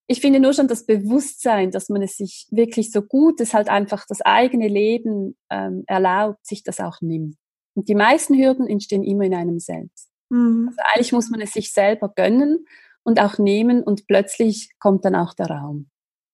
[0.07, 3.69] ich finde nur schon das Bewusstsein, dass man es sich wirklich so gut es halt
[3.69, 7.35] einfach das eigene Leben ähm, erlaubt, sich das auch nimmt.
[7.75, 10.09] Und die meisten Hürden entstehen immer in einem selbst.
[10.29, 10.67] Mhm.
[10.67, 12.65] Also eigentlich muss man es sich selber gönnen
[13.03, 15.89] und auch nehmen und plötzlich kommt dann auch der Raum.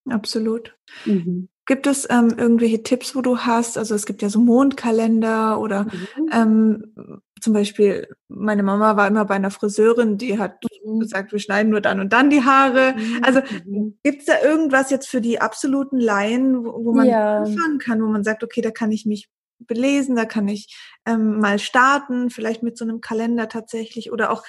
[0.10, 0.76] Absolut.
[1.06, 1.50] Mhm.
[1.66, 3.78] Gibt es ähm, irgendwelche Tipps, wo du hast?
[3.78, 6.30] Also es gibt ja so Mondkalender oder mhm.
[6.32, 11.00] ähm, zum Beispiel, meine Mama war immer bei einer Friseurin, die hat mhm.
[11.00, 12.96] gesagt, wir schneiden nur dann und dann die Haare.
[12.98, 13.24] Mhm.
[13.24, 13.98] Also mhm.
[14.04, 17.40] gibt es da irgendwas jetzt für die absoluten Laien, wo, wo man ja.
[17.40, 21.40] anfangen kann, wo man sagt, okay, da kann ich mich belesen, da kann ich ähm,
[21.40, 24.44] mal starten, vielleicht mit so einem Kalender tatsächlich oder auch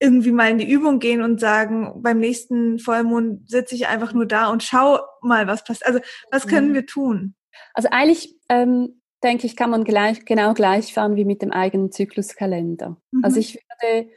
[0.00, 4.26] irgendwie mal in die Übung gehen und sagen, beim nächsten Vollmond sitze ich einfach nur
[4.26, 5.86] da und schau mal, was passiert.
[5.86, 7.34] Also was können wir tun?
[7.74, 11.92] Also eigentlich ähm, denke ich, kann man gleich, genau gleich fahren wie mit dem eigenen
[11.92, 12.96] Zykluskalender.
[13.10, 13.24] Mhm.
[13.24, 14.10] Also ich würde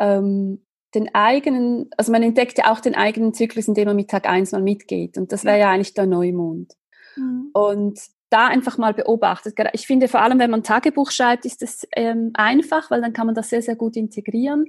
[0.00, 4.28] ähm, den eigenen, also man entdeckt ja auch den eigenen Zyklus, indem man mit Tag
[4.28, 5.16] 1 mal mitgeht.
[5.16, 6.74] Und das wäre ja eigentlich der Neumond.
[7.16, 7.50] Mhm.
[7.52, 9.58] Und da einfach mal beobachtet.
[9.74, 13.26] Ich finde, vor allem wenn man Tagebuch schreibt, ist es ähm, einfach, weil dann kann
[13.26, 14.66] man das sehr, sehr gut integrieren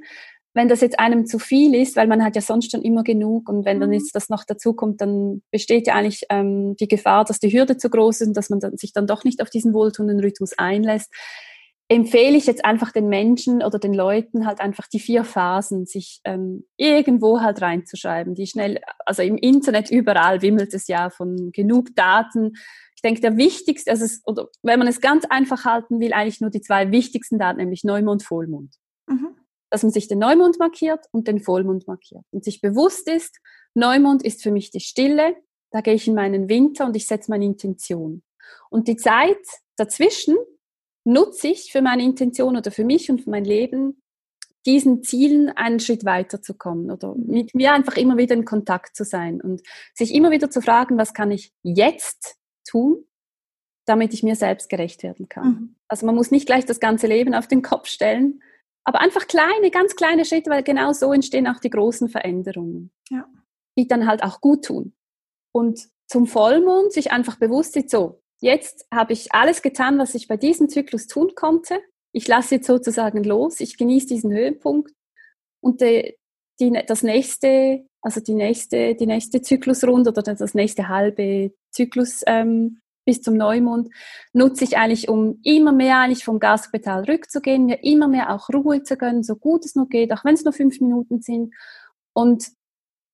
[0.54, 3.50] wenn das jetzt einem zu viel ist, weil man hat ja sonst schon immer genug
[3.50, 3.96] und wenn dann mhm.
[3.96, 7.78] jetzt das noch dazu kommt, dann besteht ja eigentlich ähm, die Gefahr, dass die Hürde
[7.78, 10.58] zu groß ist und dass man dann, sich dann doch nicht auf diesen wohltuenden Rhythmus
[10.58, 11.12] einlässt.
[11.90, 16.22] Empfehle ich jetzt einfach den Menschen oder den Leuten halt einfach die vier Phasen sich
[16.24, 21.96] ähm, irgendwo halt reinzuschreiben, die schnell, also im Internet überall wimmelt es ja von genug
[21.96, 22.54] Daten.
[22.96, 26.42] Ich denke, der wichtigste, also es, oder wenn man es ganz einfach halten will, eigentlich
[26.42, 28.76] nur die zwei wichtigsten Daten, nämlich Neumond, Vollmond.
[29.08, 29.36] Mhm
[29.74, 33.40] dass man sich den Neumond markiert und den Vollmond markiert und sich bewusst ist,
[33.74, 35.36] Neumond ist für mich die Stille,
[35.72, 38.22] da gehe ich in meinen Winter und ich setze meine Intention.
[38.70, 39.44] Und die Zeit
[39.76, 40.38] dazwischen
[41.06, 44.00] nutze ich für meine Intention oder für mich und für mein Leben,
[44.68, 48.96] diesen Zielen einen Schritt weiter zu kommen oder mit mir einfach immer wieder in Kontakt
[48.96, 49.64] zu sein und
[49.96, 53.08] sich immer wieder zu fragen, was kann ich jetzt tun,
[53.86, 55.48] damit ich mir selbst gerecht werden kann.
[55.48, 55.76] Mhm.
[55.88, 58.40] Also man muss nicht gleich das ganze Leben auf den Kopf stellen,
[58.86, 63.28] aber einfach kleine, ganz kleine Schritte, weil genau so entstehen auch die großen Veränderungen, ja.
[63.78, 64.94] die dann halt auch gut tun.
[65.54, 70.28] Und zum Vollmond sich einfach bewusst ist, so, jetzt habe ich alles getan, was ich
[70.28, 71.82] bei diesem Zyklus tun konnte.
[72.12, 74.94] Ich lasse jetzt sozusagen los, ich genieße diesen Höhepunkt
[75.62, 76.18] und die,
[76.60, 82.82] die, das nächste, also die nächste, die nächste Zyklusrunde oder das nächste halbe Zyklus ähm,
[83.06, 83.90] bis zum Neumond
[84.34, 88.84] nutze ich eigentlich, um immer mehr eigentlich vom Gaspedal rückzugehen, mir immer mehr auch Ruhe
[88.84, 91.54] zu gönnen, so gut es nur geht, auch wenn es nur fünf Minuten sind.
[92.14, 92.48] Und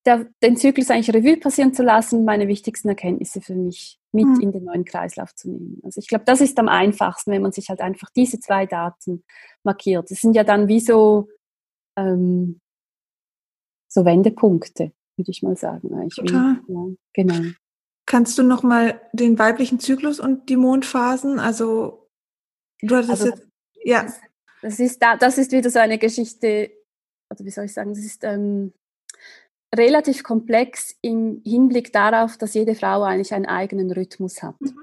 [0.06, 4.40] der, den Zyklus eigentlich Revue passieren zu lassen, meine wichtigsten Erkenntnisse für mich mit mhm.
[4.40, 5.80] in den neuen Kreislauf zu nehmen.
[5.84, 9.24] Also ich glaube, das ist am einfachsten, wenn man sich halt einfach diese zwei Daten
[9.62, 10.10] markiert.
[10.10, 11.28] Das sind ja dann wie so,
[11.96, 12.60] ähm,
[13.88, 15.90] so Wendepunkte, würde ich mal sagen.
[16.08, 16.60] Total.
[16.66, 17.50] Wie, ja, genau.
[18.10, 22.08] Kannst du noch mal den weiblichen Zyklus und die Mondphasen, also
[22.82, 23.46] du hattest also, jetzt,
[23.84, 24.12] ja.
[24.62, 26.72] Das ist, da, das ist wieder so eine Geschichte,
[27.32, 28.72] oder wie soll ich sagen, das ist ähm,
[29.72, 34.60] relativ komplex im Hinblick darauf, dass jede Frau eigentlich einen eigenen Rhythmus hat.
[34.60, 34.74] Mhm.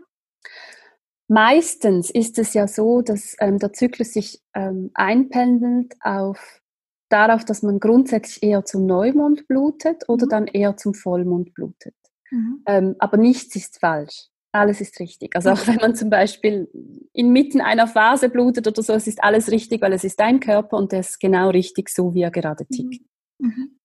[1.27, 6.61] Meistens ist es ja so, dass ähm, der Zyklus sich ähm, einpendelt auf
[7.09, 10.29] darauf, dass man grundsätzlich eher zum Neumond blutet oder mhm.
[10.29, 11.93] dann eher zum Vollmond blutet.
[12.31, 12.63] Mhm.
[12.65, 14.27] Ähm, aber nichts ist falsch.
[14.51, 15.35] Alles ist richtig.
[15.35, 16.69] Also auch wenn man zum Beispiel
[17.13, 20.77] inmitten einer Phase blutet oder so, es ist alles richtig, weil es ist dein Körper
[20.77, 22.75] und der ist genau richtig so, wie er gerade mhm.
[22.75, 23.05] tickt.
[23.39, 23.79] Mhm.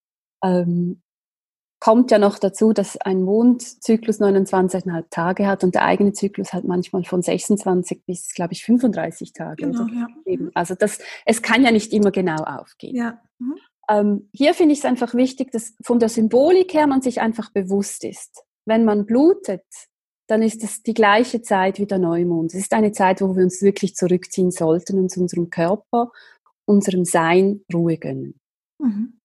[0.45, 1.03] Ähm,
[1.83, 6.63] kommt ja noch dazu, dass ein Mondzyklus 29,5 Tage hat und der eigene Zyklus hat
[6.63, 9.65] manchmal von 26 bis, glaube ich, 35 Tage.
[9.65, 10.07] Genau, ja.
[10.55, 12.95] Also das, es kann ja nicht immer genau aufgehen.
[12.95, 13.21] Ja.
[13.41, 13.57] Mhm.
[13.89, 17.51] Ähm, hier finde ich es einfach wichtig, dass von der Symbolik her man sich einfach
[17.51, 18.43] bewusst ist.
[18.65, 19.65] Wenn man blutet,
[20.29, 22.55] dann ist es die gleiche Zeit wie der Neumond.
[22.55, 26.11] Es ist eine Zeit, wo wir uns wirklich zurückziehen sollten und unserem Körper,
[26.65, 28.41] unserem Sein Ruhe gönnen.
[28.79, 29.19] Mhm.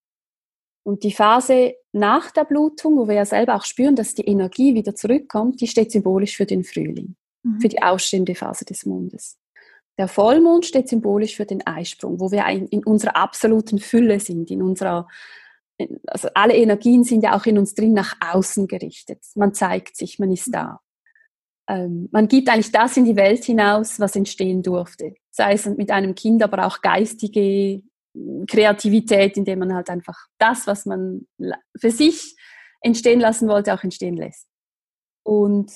[0.84, 4.74] Und die Phase nach der Blutung, wo wir ja selber auch spüren, dass die Energie
[4.74, 7.60] wieder zurückkommt, die steht symbolisch für den Frühling, mhm.
[7.60, 9.38] für die ausstehende Phase des Mondes.
[9.98, 14.62] Der Vollmond steht symbolisch für den Eisprung, wo wir in unserer absoluten Fülle sind, in
[14.62, 15.08] unserer
[16.08, 19.20] also alle Energien sind ja auch in uns drin nach außen gerichtet.
[19.36, 20.80] Man zeigt sich, man ist da.
[21.70, 25.16] Ähm, man gibt eigentlich das in die Welt hinaus, was entstehen durfte.
[25.30, 27.84] Sei es mit einem Kind, aber auch geistige
[28.48, 31.28] Kreativität, indem man halt einfach das, was man
[31.80, 32.36] für sich
[32.82, 34.48] entstehen lassen wollte, auch entstehen lässt.
[35.24, 35.72] Und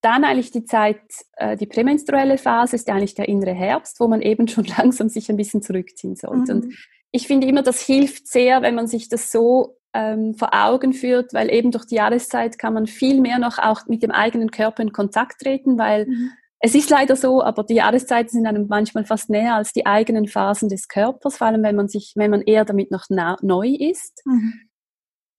[0.00, 1.00] dann eigentlich die Zeit,
[1.36, 5.28] äh, die prämenstruelle Phase ist eigentlich der innere Herbst, wo man eben schon langsam sich
[5.30, 6.54] ein bisschen zurückziehen sollte.
[6.54, 6.62] Mhm.
[6.62, 6.74] Und
[7.10, 11.32] ich finde immer, das hilft sehr, wenn man sich das so ähm, vor Augen führt,
[11.32, 14.82] weil eben durch die Jahreszeit kann man viel mehr noch auch mit dem eigenen Körper
[14.82, 16.30] in Kontakt treten, weil mhm.
[16.60, 20.26] es ist leider so, aber die Jahreszeiten sind einem manchmal fast näher als die eigenen
[20.26, 24.22] Phasen des Körpers, vor allem wenn man sich, wenn man eher damit noch neu ist.
[24.26, 24.65] Mhm.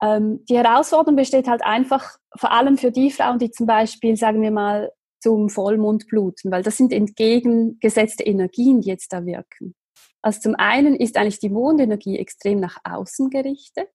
[0.02, 4.42] Ähm, die Herausforderung besteht halt einfach vor allem für die Frauen, die zum Beispiel, sagen
[4.42, 9.74] wir mal, zum Vollmond bluten, weil das sind entgegengesetzte Energien, die jetzt da wirken.
[10.22, 13.90] Also zum einen ist eigentlich die Mondenergie extrem nach außen gerichtet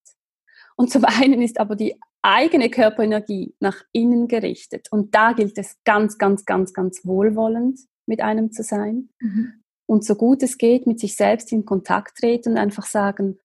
[0.77, 4.89] und zum einen ist aber die eigene Körperenergie nach innen gerichtet.
[4.91, 9.63] Und da gilt es ganz, ganz, ganz, ganz wohlwollend mit einem zu sein mhm.
[9.87, 13.39] und so gut es geht mit sich selbst in Kontakt treten und einfach sagen,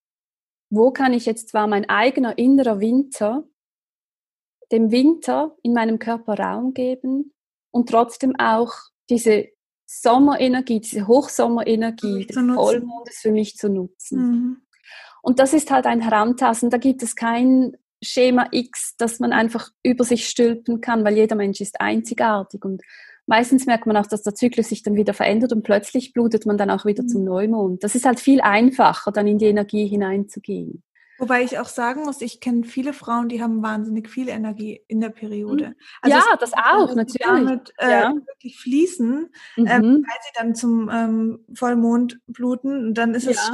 [0.69, 3.43] wo kann ich jetzt zwar mein eigener innerer Winter,
[4.71, 7.33] dem Winter in meinem Körper Raum geben
[7.71, 8.73] und trotzdem auch
[9.09, 9.47] diese
[9.85, 14.19] Sommerenergie, diese Hochsommerenergie des Vollmondes für mich zu nutzen.
[14.19, 14.61] Mhm.
[15.21, 16.69] Und das ist halt ein Herantasten.
[16.69, 21.35] Da gibt es kein Schema X, das man einfach über sich stülpen kann, weil jeder
[21.35, 22.63] Mensch ist einzigartig.
[22.63, 22.81] Und
[23.27, 26.57] meistens merkt man auch, dass der Zyklus sich dann wieder verändert und plötzlich blutet man
[26.57, 27.07] dann auch wieder mhm.
[27.07, 27.83] zum Neumond.
[27.83, 30.83] Das ist halt viel einfacher, dann in die Energie hineinzugehen.
[31.19, 35.01] Wobei ich auch sagen muss, ich kenne viele Frauen, die haben wahnsinnig viel Energie in
[35.01, 35.69] der Periode.
[35.69, 35.75] Mhm.
[36.01, 37.25] Also ja, das auch, natürlich.
[37.25, 38.13] Damit äh, ja.
[38.13, 39.67] wirklich fließen, ähm, mhm.
[39.67, 42.87] ähm, weil sie dann zum ähm, Vollmond bluten.
[42.87, 43.31] Und dann ist ja.
[43.31, 43.51] es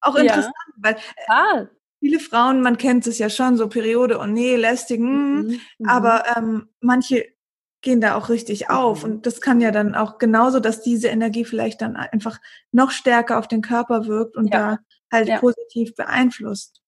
[0.00, 0.74] auch interessant, ja.
[0.78, 0.96] weil
[1.28, 1.66] äh,
[2.00, 5.60] viele Frauen, man kennt es ja schon, so Periode, oh nee, lästigen, mhm.
[5.78, 5.88] mhm.
[5.88, 7.35] aber ähm, manche
[7.82, 9.04] gehen da auch richtig auf.
[9.04, 9.10] Mhm.
[9.10, 12.38] Und das kann ja dann auch genauso, dass diese Energie vielleicht dann einfach
[12.72, 14.58] noch stärker auf den Körper wirkt und ja.
[14.58, 14.78] da
[15.12, 15.38] halt ja.
[15.38, 16.82] positiv beeinflusst.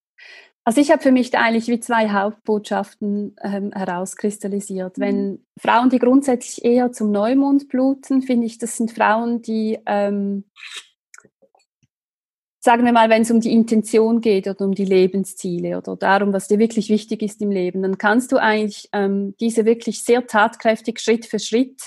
[0.64, 4.98] Also ich habe für mich da eigentlich wie zwei Hauptbotschaften ähm, herauskristallisiert.
[4.98, 5.02] Mhm.
[5.02, 10.44] Wenn Frauen, die grundsätzlich eher zum Neumond bluten, finde ich, das sind Frauen, die ähm,
[12.60, 16.32] sagen wir mal, wenn es um die Intention geht oder um die Lebensziele oder darum,
[16.32, 20.26] was dir wirklich wichtig ist im Leben, dann kannst du eigentlich ähm, diese wirklich sehr
[20.26, 21.80] tatkräftig Schritt für Schritt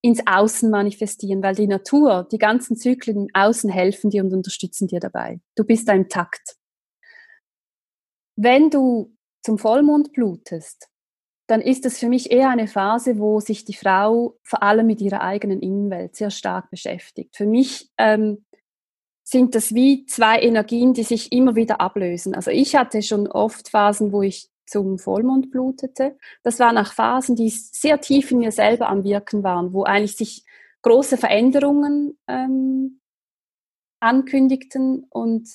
[0.00, 4.88] ins Außen manifestieren, weil die Natur, die ganzen Zyklen im Außen helfen dir und unterstützen
[4.88, 5.40] dir dabei.
[5.54, 6.56] Du bist ein Takt.
[8.34, 10.88] Wenn du zum Vollmond blutest,
[11.46, 15.00] dann ist es für mich eher eine Phase, wo sich die Frau vor allem mit
[15.00, 17.36] ihrer eigenen Innenwelt sehr stark beschäftigt.
[17.36, 18.44] Für mich ähm,
[19.32, 22.34] sind das wie zwei Energien, die sich immer wieder ablösen.
[22.34, 26.16] Also ich hatte schon oft Phasen, wo ich zum Vollmond blutete.
[26.42, 30.16] Das waren auch Phasen, die sehr tief in mir selber am Wirken waren, wo eigentlich
[30.16, 30.44] sich
[30.82, 33.00] große Veränderungen ähm,
[34.00, 35.48] ankündigten und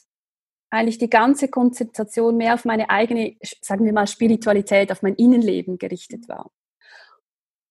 [0.70, 5.78] eigentlich die ganze Konzentration mehr auf meine eigene, sagen wir mal, Spiritualität, auf mein Innenleben
[5.78, 6.52] gerichtet war.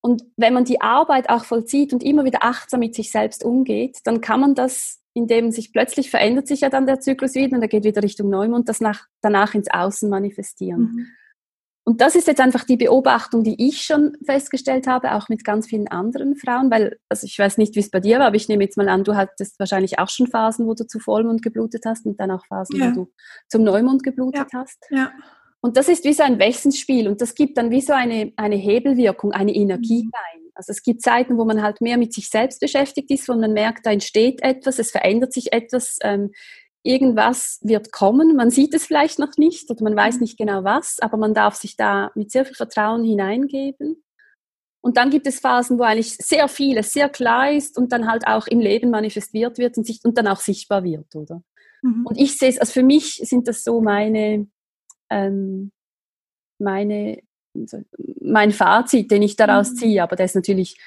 [0.01, 3.99] Und wenn man die Arbeit auch vollzieht und immer wieder achtsam mit sich selbst umgeht,
[4.05, 7.63] dann kann man das, indem sich plötzlich verändert sich ja dann der Zyklus wieder und
[7.63, 10.81] er geht wieder Richtung Neumond, das nach, danach ins Außen manifestieren.
[10.81, 11.07] Mhm.
[11.85, 15.69] Und das ist jetzt einfach die Beobachtung, die ich schon festgestellt habe, auch mit ganz
[15.69, 18.49] vielen anderen Frauen, weil, also ich weiß nicht, wie es bei dir war, aber ich
[18.49, 21.85] nehme jetzt mal an, du hattest wahrscheinlich auch schon Phasen, wo du zu Vollmond geblutet
[21.87, 22.91] hast und dann auch Phasen, ja.
[22.91, 23.13] wo du
[23.49, 24.61] zum Neumond geblutet ja.
[24.61, 24.85] hast.
[24.91, 25.13] Ja.
[25.61, 28.57] Und das ist wie so ein Wechselspiel und das gibt dann wie so eine, eine
[28.57, 30.11] Hebelwirkung, eine Energie mhm.
[30.13, 30.46] rein.
[30.57, 33.53] Also es gibt Zeiten, wo man halt mehr mit sich selbst beschäftigt ist, wo man
[33.53, 36.33] merkt, da entsteht etwas, es verändert sich etwas, ähm,
[36.83, 38.37] irgendwas wird kommen.
[38.37, 40.21] Man sieht es vielleicht noch nicht oder man weiß mhm.
[40.23, 44.03] nicht genau was, aber man darf sich da mit sehr viel Vertrauen hineingeben.
[44.81, 48.27] Und dann gibt es Phasen, wo eigentlich sehr vieles sehr klar ist und dann halt
[48.27, 51.43] auch im Leben manifestiert wird und, sich, und dann auch sichtbar wird, oder?
[51.83, 52.07] Mhm.
[52.07, 54.47] Und ich sehe es, also für mich sind das so meine,
[55.11, 55.73] ähm,
[56.59, 57.19] meine,
[58.21, 59.77] mein Fazit, den ich daraus mhm.
[59.77, 60.79] ziehe, aber der ist natürlich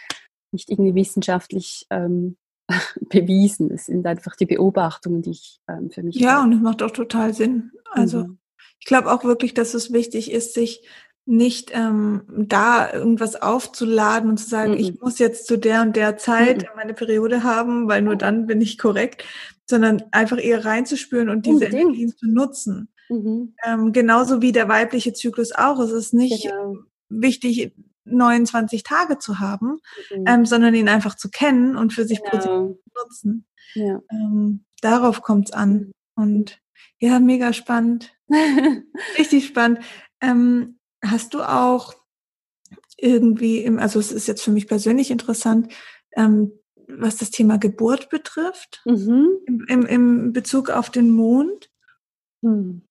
[0.51, 2.37] nicht irgendwie wissenschaftlich ähm,
[3.09, 3.71] bewiesen.
[3.71, 6.15] Es sind einfach die Beobachtungen, die ich ähm, für mich.
[6.15, 6.43] Ja, habe.
[6.43, 7.71] und es macht auch total Sinn.
[7.91, 8.37] Also mhm.
[8.79, 10.87] ich glaube auch wirklich, dass es wichtig ist, sich
[11.25, 14.79] nicht ähm, da irgendwas aufzuladen und zu sagen, mhm.
[14.79, 16.69] ich muss jetzt zu der und der Zeit mhm.
[16.75, 19.23] meine Periode haben, weil nur dann bin ich korrekt,
[19.69, 21.81] sondern einfach eher reinzuspüren und diese Unbedingt.
[21.81, 22.89] Energien zu nutzen.
[23.09, 23.55] Mhm.
[23.65, 25.79] Ähm, genauso wie der weibliche Zyklus auch.
[25.79, 26.77] Es ist nicht genau.
[27.09, 27.73] wichtig,
[28.05, 29.79] 29 Tage zu haben,
[30.15, 30.25] mhm.
[30.27, 32.31] ähm, sondern ihn einfach zu kennen und für sich genau.
[32.31, 33.45] positiv zu nutzen.
[33.73, 34.01] Ja.
[34.11, 35.73] Ähm, darauf kommt es an.
[35.73, 35.91] Mhm.
[36.15, 36.61] Und
[36.99, 38.13] ja, mega spannend.
[39.17, 39.79] Richtig spannend.
[40.21, 41.93] Ähm, hast du auch
[42.97, 45.71] irgendwie, im, also es ist jetzt für mich persönlich interessant,
[46.15, 46.51] ähm,
[46.87, 49.29] was das Thema Geburt betrifft, mhm.
[49.45, 51.69] im, im, im Bezug auf den Mond?
[52.41, 52.81] Hm.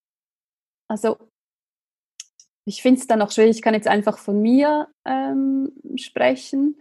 [0.89, 1.17] Also
[2.65, 6.79] ich finde es dann auch schwierig, ich kann jetzt einfach von mir ähm, sprechen.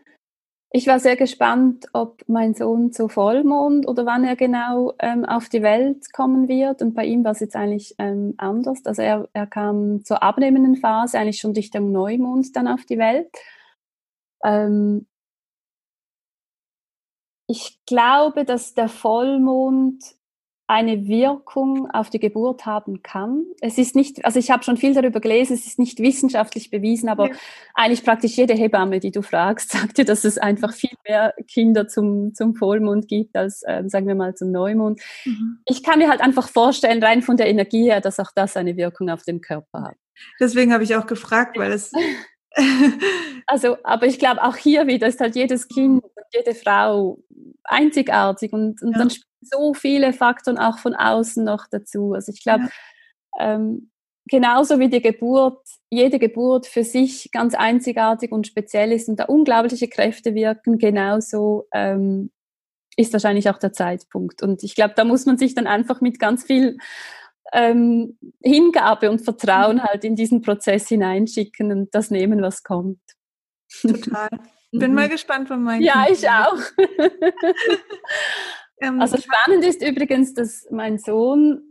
[0.70, 5.48] Ich war sehr gespannt, ob mein Sohn zu Vollmond oder wann er genau ähm, auf
[5.48, 6.82] die Welt kommen wird.
[6.82, 8.86] Und bei ihm war es jetzt eigentlich ähm, anders.
[8.86, 13.30] Also er, er kam zur abnehmenden Phase, eigentlich schon Richtung Neumond dann auf die Welt.
[14.44, 15.08] Ähm,
[17.50, 20.04] ich glaube, dass der Vollmond
[20.68, 23.46] eine Wirkung auf die Geburt haben kann.
[23.62, 27.08] Es ist nicht, also ich habe schon viel darüber gelesen, es ist nicht wissenschaftlich bewiesen,
[27.08, 27.36] aber ja.
[27.74, 31.88] eigentlich praktisch jede Hebamme, die du fragst, sagt dir, dass es einfach viel mehr Kinder
[31.88, 35.00] zum, zum Vollmond gibt als, äh, sagen wir mal, zum Neumond.
[35.24, 35.60] Mhm.
[35.66, 38.76] Ich kann mir halt einfach vorstellen, rein von der Energie her, dass auch das eine
[38.76, 39.96] Wirkung auf den Körper hat.
[40.40, 41.94] Deswegen habe ich auch gefragt, weil es
[43.46, 47.20] also, aber ich glaube, auch hier wieder ist halt jedes Kind und jede Frau
[47.64, 49.00] einzigartig und, und ja.
[49.00, 49.10] dann
[49.42, 52.14] so viele Faktoren auch von außen noch dazu.
[52.14, 52.70] Also ich glaube,
[53.38, 53.56] ja.
[53.56, 53.92] ähm,
[54.28, 59.26] genauso wie die Geburt, jede Geburt für sich ganz einzigartig und speziell ist und da
[59.26, 62.32] unglaubliche Kräfte wirken, genauso ähm,
[62.98, 64.42] ist wahrscheinlich auch der Zeitpunkt.
[64.42, 66.78] Und ich glaube, da muss man sich dann einfach mit ganz viel
[67.54, 69.84] ähm, Hingabe und Vertrauen mhm.
[69.84, 73.00] halt in diesen Prozess hineinschicken und das nehmen, was kommt.
[73.82, 74.30] Total.
[74.74, 75.12] Bin mal mhm.
[75.12, 76.58] gespannt, wann mein Ja, kind ich auch.
[78.82, 81.62] Ähm, also spannend ist übrigens, dass mein Sohn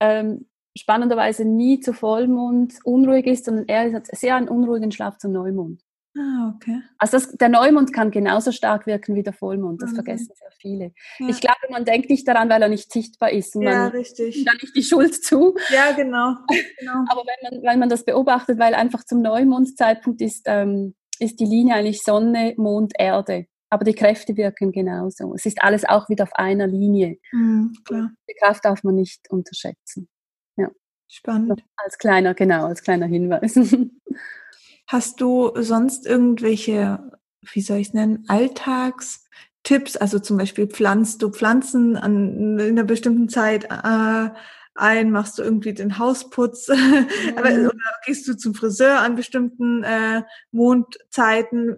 [0.00, 5.32] ähm, spannenderweise nie zu Vollmond unruhig ist, sondern er hat sehr einen unruhigen Schlaf zum
[5.32, 5.82] Neumond.
[6.16, 6.80] Ah, okay.
[6.98, 9.82] Also das, der Neumond kann genauso stark wirken wie der Vollmond.
[9.82, 9.96] Das mhm.
[9.96, 10.92] vergessen sehr viele.
[11.18, 11.28] Ja.
[11.28, 13.54] Ich glaube, man denkt nicht daran, weil er nicht sichtbar ist.
[13.54, 14.44] Und ja, man richtig.
[14.44, 15.54] Da nicht die Schuld zu.
[15.70, 16.34] Ja, genau.
[16.78, 17.04] genau.
[17.08, 21.44] Aber wenn man, wenn man das beobachtet, weil einfach zum Neumondzeitpunkt ist, ähm, ist die
[21.44, 23.46] Linie eigentlich Sonne, Mond, Erde.
[23.70, 25.34] Aber die Kräfte wirken genauso.
[25.34, 27.18] Es ist alles auch wieder auf einer Linie.
[27.32, 27.74] Mhm.
[27.90, 30.08] Die Kraft darf man nicht unterschätzen.
[30.56, 30.70] Ja.
[31.08, 31.62] Spannend.
[31.76, 33.54] Als kleiner, genau, als kleiner Hinweis.
[34.86, 37.12] Hast du sonst irgendwelche,
[37.52, 39.98] wie soll ich es nennen, Alltagstipps?
[39.98, 44.30] Also zum Beispiel pflanzt du Pflanzen an, in einer bestimmten Zeit äh,
[44.78, 47.36] ein, machst du irgendwie den Hausputz mhm.
[47.36, 47.72] oder
[48.06, 51.76] gehst du zum Friseur an bestimmten äh, Mondzeiten?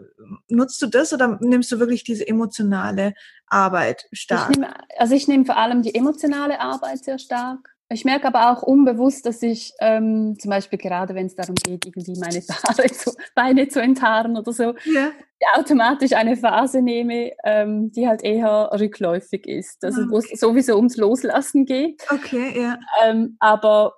[0.48, 3.14] Nutzt du das oder nimmst du wirklich diese emotionale
[3.46, 4.50] Arbeit stark?
[4.50, 7.74] Ich nehm, also ich nehme vor allem die emotionale Arbeit sehr stark.
[7.92, 11.86] Ich merke aber auch unbewusst, dass ich ähm, zum Beispiel gerade, wenn es darum geht,
[11.86, 15.10] irgendwie meine Haare zu, Beine zu enthaaren oder so, ja.
[15.56, 19.84] automatisch eine Phase nehme, ähm, die halt eher rückläufig ist.
[19.84, 20.10] Also okay.
[20.10, 22.02] wo es sowieso ums Loslassen geht.
[22.10, 22.78] Okay, ja.
[23.02, 23.94] Ähm, aber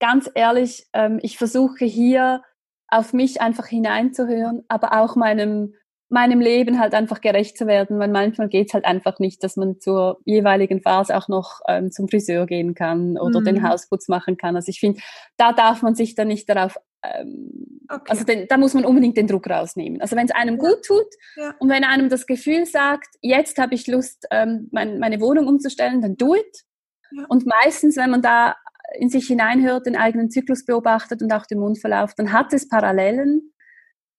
[0.00, 2.42] ganz ehrlich, ähm, ich versuche hier
[2.88, 5.74] auf mich einfach hineinzuhören, aber auch meinem
[6.08, 9.56] meinem Leben halt einfach gerecht zu werden, weil manchmal geht es halt einfach nicht, dass
[9.56, 13.44] man zur jeweiligen Phase auch noch ähm, zum Friseur gehen kann oder mhm.
[13.44, 14.54] den Hausputz machen kann.
[14.56, 15.00] Also ich finde,
[15.36, 18.10] da darf man sich dann nicht darauf, ähm, okay.
[18.10, 20.00] also den, da muss man unbedingt den Druck rausnehmen.
[20.00, 20.60] Also wenn es einem ja.
[20.60, 21.54] gut tut ja.
[21.58, 26.02] und wenn einem das Gefühl sagt, jetzt habe ich Lust, ähm, mein, meine Wohnung umzustellen,
[26.02, 26.64] dann do it.
[27.12, 27.24] Ja.
[27.28, 28.56] Und meistens, wenn man da
[28.98, 33.52] in sich hineinhört, den eigenen Zyklus beobachtet und auch den Mundverlauf, dann hat es Parallelen.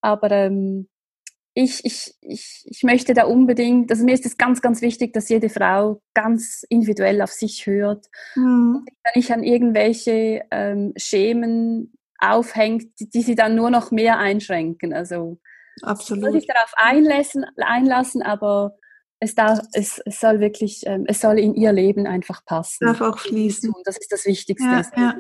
[0.02, 0.88] Aber ähm,
[1.58, 5.30] ich, ich, ich, ich möchte da unbedingt, also mir ist es ganz, ganz wichtig, dass
[5.30, 8.86] jede Frau ganz individuell auf sich hört mhm.
[8.86, 14.94] und nicht an irgendwelche ähm, Schemen aufhängt, die, die, sie dann nur noch mehr einschränken.
[14.94, 15.40] Also
[15.82, 16.26] Absolut.
[16.26, 18.76] soll sich darauf einlassen, einlassen aber
[19.22, 22.86] es, darf, es, es soll wirklich, ähm, es soll in ihr Leben einfach passen.
[22.86, 23.72] Darf auch fließen.
[23.86, 24.68] Das ist das Wichtigste.
[24.68, 25.16] Ja, ja.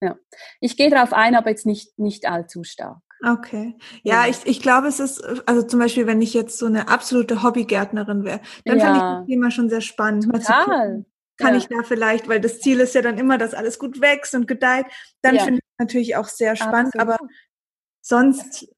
[0.00, 0.16] ja.
[0.60, 3.02] Ich gehe darauf ein, aber jetzt nicht, nicht allzu stark.
[3.24, 3.76] Okay.
[4.02, 6.88] Ja, ja, ich, ich glaube, es ist, also zum Beispiel, wenn ich jetzt so eine
[6.88, 8.84] absolute Hobbygärtnerin wäre, dann ja.
[8.84, 10.24] fände ich das Thema schon sehr spannend.
[10.24, 11.04] Total.
[11.38, 11.58] Kann ja.
[11.58, 14.46] ich da vielleicht, weil das Ziel ist ja dann immer, dass alles gut wächst und
[14.46, 14.86] gedeiht,
[15.22, 17.20] dann finde ich natürlich auch sehr spannend, Absolut.
[17.20, 17.28] aber
[18.00, 18.68] sonst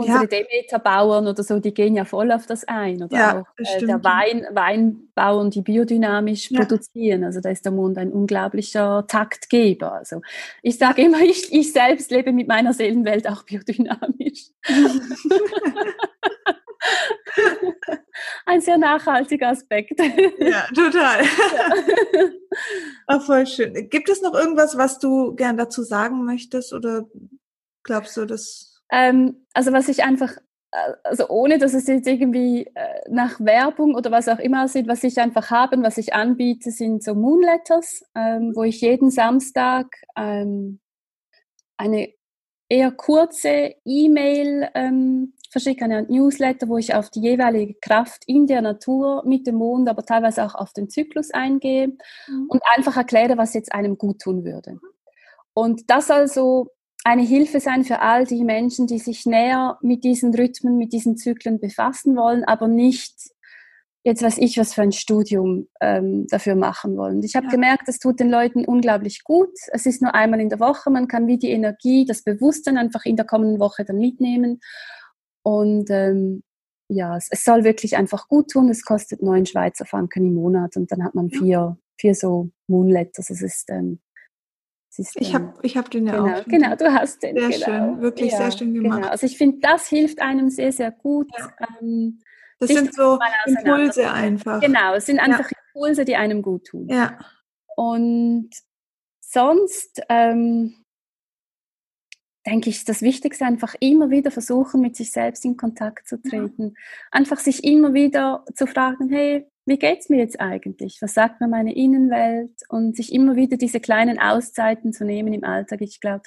[0.00, 0.26] Unsere ja.
[0.26, 3.02] Demeter-Bauern oder so, die gehen ja voll auf das ein.
[3.02, 6.60] Oder ja, auch äh, der Wein, Weinbauern, die biodynamisch ja.
[6.60, 7.24] produzieren.
[7.24, 9.92] Also da ist der Mond ein unglaublicher Taktgeber.
[9.92, 10.22] Also
[10.62, 14.50] ich sage immer, ich, ich selbst lebe mit meiner Seelenwelt auch biodynamisch.
[18.46, 20.00] ein sehr nachhaltiger Aspekt.
[20.38, 21.24] Ja, total.
[21.24, 23.16] Ja.
[23.16, 23.88] oh, voll schön.
[23.90, 27.04] Gibt es noch irgendwas, was du gern dazu sagen möchtest oder
[27.82, 30.36] glaubst du, dass ähm, also was ich einfach,
[30.72, 34.88] äh, also ohne dass es jetzt irgendwie äh, nach Werbung oder was auch immer aussieht,
[34.88, 39.10] was ich einfach habe und was ich anbiete, sind so Moonletters, ähm, wo ich jeden
[39.10, 39.86] Samstag
[40.16, 40.80] ähm,
[41.76, 42.12] eine
[42.68, 48.62] eher kurze E-Mail ähm, verschicke, eine Newsletter, wo ich auf die jeweilige Kraft in der
[48.62, 51.88] Natur mit dem Mond, aber teilweise auch auf den Zyklus eingehe
[52.28, 52.46] mhm.
[52.48, 54.78] und einfach erkläre, was jetzt einem gut tun würde.
[55.52, 56.68] Und das also
[57.04, 61.16] eine Hilfe sein für all die Menschen, die sich näher mit diesen Rhythmen, mit diesen
[61.16, 63.14] Zyklen befassen wollen, aber nicht
[64.02, 67.22] jetzt weiß ich, was für ein Studium ähm, dafür machen wollen.
[67.22, 67.52] Ich habe ja.
[67.52, 69.52] gemerkt, es tut den Leuten unglaublich gut.
[69.72, 73.04] Es ist nur einmal in der Woche, man kann wie die Energie, das Bewusstsein einfach
[73.04, 74.60] in der kommenden Woche dann mitnehmen.
[75.42, 76.42] Und ähm,
[76.88, 78.68] ja, es, es soll wirklich einfach gut tun.
[78.70, 83.30] Es kostet neun Schweizer Franken im Monat und dann hat man vier, vier so Moonletters.
[83.30, 84.00] Es ist ähm,
[85.14, 86.44] ich habe ich hab den ja genau, auch.
[86.44, 87.36] Genau, du hast den.
[87.36, 87.64] Sehr genau.
[87.64, 88.98] schön, wirklich ja, sehr schön gemacht.
[88.98, 89.10] Genau.
[89.10, 91.28] Also ich finde, das hilft einem sehr, sehr gut.
[91.38, 91.52] Ja.
[91.80, 92.20] Ähm,
[92.58, 94.60] das sind so Impulse einfach.
[94.60, 95.56] Genau, es sind einfach ja.
[95.74, 96.88] Impulse, die einem gut tun.
[96.88, 97.18] Ja.
[97.76, 98.50] Und
[99.20, 100.84] sonst ähm,
[102.46, 106.74] denke ich, das Wichtigste einfach immer wieder versuchen, mit sich selbst in Kontakt zu treten.
[107.10, 110.98] Einfach sich immer wieder zu fragen, hey, wie geht's mir jetzt eigentlich?
[111.00, 112.50] Was sagt mir meine Innenwelt?
[112.68, 115.80] Und sich immer wieder diese kleinen Auszeiten zu nehmen im Alltag.
[115.80, 116.22] Ich glaube,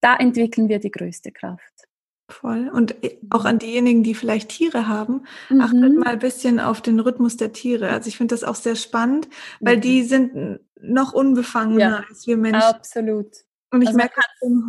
[0.00, 1.88] da entwickeln wir die größte Kraft.
[2.28, 2.68] Voll.
[2.68, 2.94] Und
[3.30, 5.60] auch an diejenigen, die vielleicht Tiere haben, mhm.
[5.62, 7.88] achtet mal ein bisschen auf den Rhythmus der Tiere.
[7.88, 9.28] Also ich finde das auch sehr spannend,
[9.60, 9.80] weil mhm.
[9.80, 12.62] die sind noch unbefangener ja, als wir Menschen.
[12.62, 13.34] Absolut.
[13.72, 14.20] Und ich also merke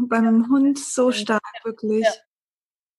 [0.07, 2.05] beim Hund so stark, wirklich.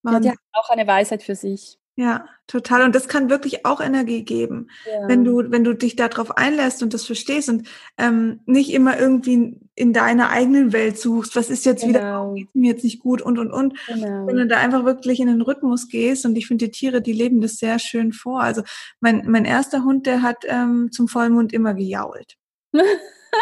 [0.05, 0.13] Ja.
[0.13, 1.79] ja, die haben auch eine Weisheit für sich.
[1.95, 2.85] Ja, total.
[2.85, 5.09] Und das kann wirklich auch Energie geben, ja.
[5.09, 7.69] wenn du, wenn du dich darauf einlässt und das verstehst und
[7.99, 12.35] ähm, nicht immer irgendwie in deiner eigenen Welt suchst, was ist jetzt genau.
[12.35, 14.27] wieder, geht mir jetzt nicht gut und und und, genau.
[14.27, 16.25] sondern da einfach wirklich in den Rhythmus gehst.
[16.25, 18.41] Und ich finde, die Tiere, die leben das sehr schön vor.
[18.41, 18.63] Also
[19.01, 22.37] mein, mein erster Hund, der hat ähm, zum Vollmond immer gejault.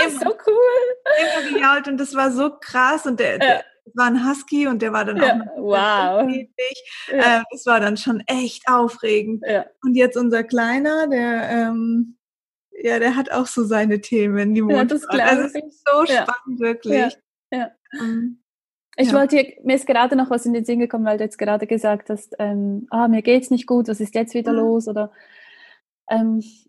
[0.06, 1.42] Immer, so cool.
[1.42, 3.64] Immer gejault und das war so krass und der, der
[3.94, 6.30] war ein Husky und der war dann ja, auch wow.
[7.12, 7.44] Ja.
[7.50, 9.44] Das war dann schon echt aufregend.
[9.46, 9.66] Ja.
[9.82, 12.16] Und jetzt unser Kleiner, der ähm,
[12.82, 14.54] ja, der hat auch so seine Themen.
[14.54, 17.16] Die ja, das glaube also, ist so spannend, wirklich.
[17.50, 17.70] Ja.
[17.92, 18.42] Ähm,
[18.96, 21.38] ich wollte hier, mir ist gerade noch was in den Sinn gekommen, weil du jetzt
[21.38, 24.58] gerade gesagt hast, ähm, ah, mir geht's nicht gut, was ist jetzt wieder mhm.
[24.58, 24.88] los?
[24.88, 25.16] Oder ähm,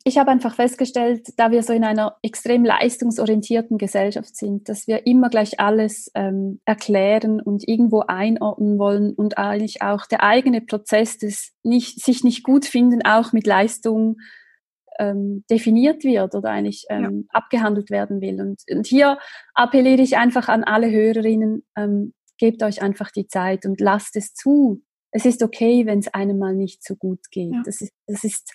[0.04, 5.08] ich habe einfach festgestellt, da wir so in einer extrem leistungsorientierten Gesellschaft sind, dass wir
[5.08, 11.18] immer gleich alles ähm, erklären und irgendwo einordnen wollen und eigentlich auch der eigene Prozess
[11.18, 14.18] des nicht, sich nicht gut finden auch mit Leistung
[15.00, 17.40] ähm, definiert wird oder eigentlich ähm, ja.
[17.40, 18.40] abgehandelt werden will.
[18.42, 19.18] Und, und hier
[19.56, 24.34] appelliere ich einfach an alle Hörerinnen, ähm, gebt euch einfach die Zeit und lasst es
[24.36, 24.84] zu.
[25.12, 27.54] Es ist okay, wenn es einem mal nicht so gut geht.
[27.54, 27.62] Ja.
[27.66, 28.54] Das ist, das ist,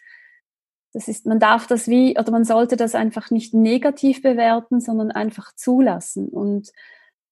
[0.96, 5.10] das ist, man darf das wie, oder man sollte das einfach nicht negativ bewerten, sondern
[5.10, 6.72] einfach zulassen und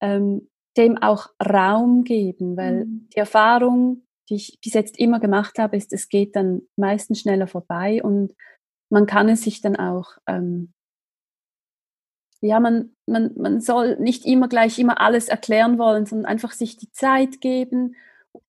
[0.03, 3.09] ähm, dem auch Raum geben, weil mhm.
[3.15, 7.47] die Erfahrung, die ich bis jetzt immer gemacht habe, ist, es geht dann meistens schneller
[7.47, 8.35] vorbei und
[8.91, 10.75] man kann es sich dann auch, ähm,
[12.43, 16.77] ja, man, man, man soll nicht immer gleich immer alles erklären wollen, sondern einfach sich
[16.77, 17.97] die Zeit geben.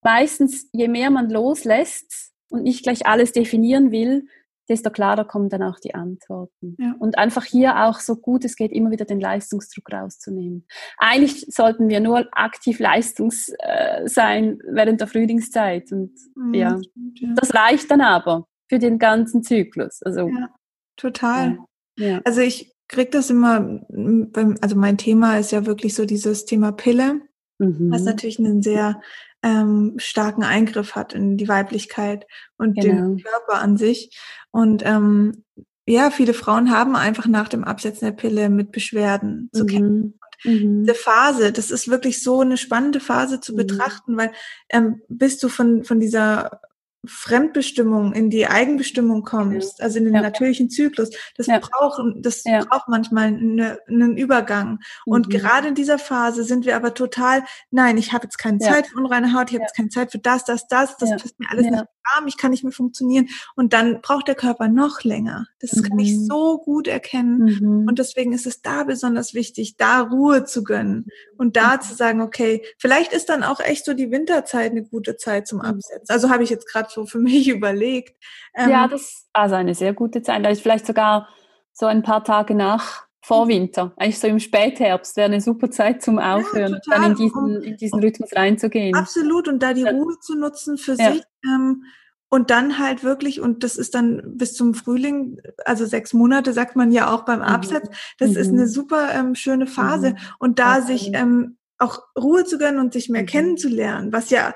[0.01, 4.27] meistens, je mehr man loslässt und nicht gleich alles definieren will,
[4.69, 6.75] desto klarer kommen dann auch die Antworten.
[6.79, 6.95] Ja.
[6.99, 10.65] Und einfach hier auch so gut es geht, immer wieder den Leistungsdruck rauszunehmen.
[10.97, 15.91] Eigentlich sollten wir nur aktiv leistungs äh, sein während der Frühlingszeit.
[15.91, 16.79] Und mhm, ja,
[17.15, 20.01] ja, das reicht dann aber für den ganzen Zyklus.
[20.03, 20.49] Also, ja,
[20.97, 21.59] total.
[21.97, 22.21] Ja.
[22.25, 23.59] Also ich kriege das immer,
[23.89, 27.21] beim, also mein Thema ist ja wirklich so dieses Thema Pille,
[27.59, 27.91] mhm.
[27.91, 29.01] was natürlich einen sehr
[29.45, 32.25] ähm, starken Eingriff hat in die Weiblichkeit
[32.57, 32.93] und genau.
[32.93, 34.17] den Körper an sich.
[34.49, 35.43] Und ähm,
[35.87, 39.67] ja, viele Frauen haben einfach nach dem Absetzen der Pille mit Beschwerden zu mhm.
[39.67, 40.19] kämpfen.
[40.43, 40.85] Mhm.
[40.85, 43.57] Diese Phase, das ist wirklich so eine spannende Phase zu mhm.
[43.57, 44.31] betrachten, weil
[44.69, 46.59] ähm, bist du von, von dieser
[47.07, 50.21] Fremdbestimmung in die Eigenbestimmung kommst, also in den ja.
[50.21, 51.59] natürlichen Zyklus, das ja.
[51.59, 52.63] braucht, das ja.
[52.63, 54.79] braucht manchmal eine, einen Übergang.
[55.05, 55.31] Und mhm.
[55.31, 58.97] gerade in dieser Phase sind wir aber total, nein, ich habe jetzt keine Zeit für
[58.97, 61.65] unreine Haut, ich habe jetzt keine Zeit für das, das, das, das passt mir alles
[61.65, 63.27] nicht warm, ich kann nicht mehr funktionieren.
[63.55, 65.47] Und dann braucht der Körper noch länger.
[65.59, 65.83] Das mhm.
[65.83, 66.25] kann ich mhm.
[66.25, 67.59] so gut erkennen.
[67.61, 67.87] Mhm.
[67.87, 71.81] Und deswegen ist es da besonders wichtig, da Ruhe zu gönnen und da mhm.
[71.81, 75.59] zu sagen, okay, vielleicht ist dann auch echt so die Winterzeit eine gute Zeit zum
[75.59, 75.65] mhm.
[75.65, 76.09] Absetzen.
[76.09, 78.15] Also habe ich jetzt gerade so für mich überlegt.
[78.55, 80.43] Ähm, ja, das ist also eine sehr gute Zeit.
[80.43, 81.29] Da ist vielleicht sogar
[81.73, 86.19] so ein paar Tage nach Vorwinter, eigentlich so im Spätherbst wäre eine super Zeit zum
[86.19, 88.95] Aufhören ja, und dann in diesen, in diesen Rhythmus reinzugehen.
[88.95, 91.11] Absolut und da die Ruhe zu nutzen für ja.
[91.11, 91.85] sich ähm,
[92.29, 96.75] und dann halt wirklich, und das ist dann bis zum Frühling, also sechs Monate, sagt
[96.75, 97.45] man ja auch beim mhm.
[97.45, 97.87] Absatz,
[98.19, 98.37] das mhm.
[98.37, 100.17] ist eine super ähm, schöne Phase mhm.
[100.37, 100.85] und da okay.
[100.85, 103.27] sich ähm, auch Ruhe zu gönnen und sich mehr mhm.
[103.27, 104.53] kennenzulernen, was ja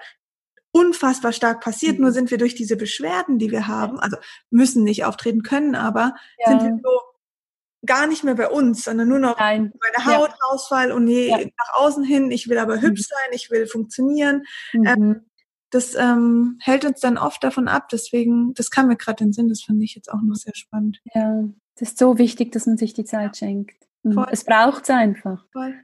[0.72, 2.00] unfassbar stark passiert.
[2.00, 2.14] Nur mhm.
[2.14, 4.18] sind wir durch diese Beschwerden, die wir haben, also
[4.50, 6.50] müssen nicht auftreten können, aber ja.
[6.50, 7.00] sind wir so
[7.86, 9.72] gar nicht mehr bei uns, sondern nur noch Nein.
[9.82, 10.96] meine Hautausfall ja.
[10.96, 11.38] und nee, ja.
[11.38, 12.82] nach außen hin, ich will aber mhm.
[12.82, 14.44] hübsch sein, ich will funktionieren.
[14.74, 14.86] Mhm.
[14.86, 15.26] Ähm,
[15.72, 17.90] das ähm, hält uns dann oft davon ab.
[17.90, 20.56] Deswegen, das kam mir gerade in den Sinn, das fand ich jetzt auch noch sehr
[20.56, 21.00] spannend.
[21.14, 21.44] Ja,
[21.76, 23.76] das ist so wichtig, dass man sich die Zeit schenkt.
[24.04, 24.26] Mhm.
[24.32, 25.46] Es braucht es einfach.
[25.54, 25.76] Voll.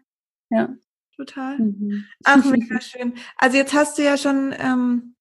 [0.50, 0.70] Ja.
[1.18, 1.58] Total.
[1.58, 2.06] Mhm.
[2.24, 3.14] Ach, mega schön.
[3.38, 5.16] Also jetzt hast du ja schon ähm,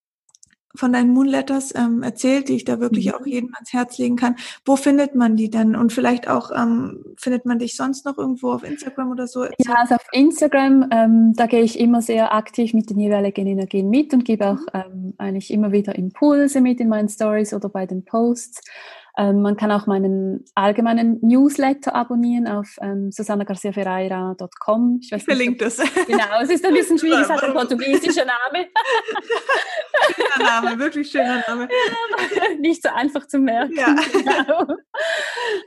[0.76, 3.14] von deinen Moonletters ähm, erzählt, die ich da wirklich mhm.
[3.14, 4.36] auch jedem ans Herz legen kann.
[4.64, 5.76] Wo findet man die denn?
[5.76, 9.45] Und vielleicht auch, ähm, findet man dich sonst noch irgendwo auf Instagram oder so?
[9.45, 13.88] Ja, also auf Instagram, ähm, da gehe ich immer sehr aktiv mit den jeweiligen Energien
[13.88, 14.66] mit und gebe auch mhm.
[14.74, 18.61] ähm, eigentlich immer wieder Impulse mit in meinen Stories oder bei den Posts.
[19.17, 24.99] Ähm, man kann auch meinen allgemeinen Newsletter abonnieren auf ähm, susannagarciaferreira.com.
[25.01, 25.79] Ich, ich verlinke das.
[26.07, 28.67] Genau, es ist ein bisschen schwierig, es hat ein portugiesischer Name.
[30.15, 31.69] schöner Name, wirklich schöner Name.
[31.71, 33.77] Ja, nicht so einfach zu merken.
[33.77, 33.95] Ja.
[34.12, 34.77] Genau.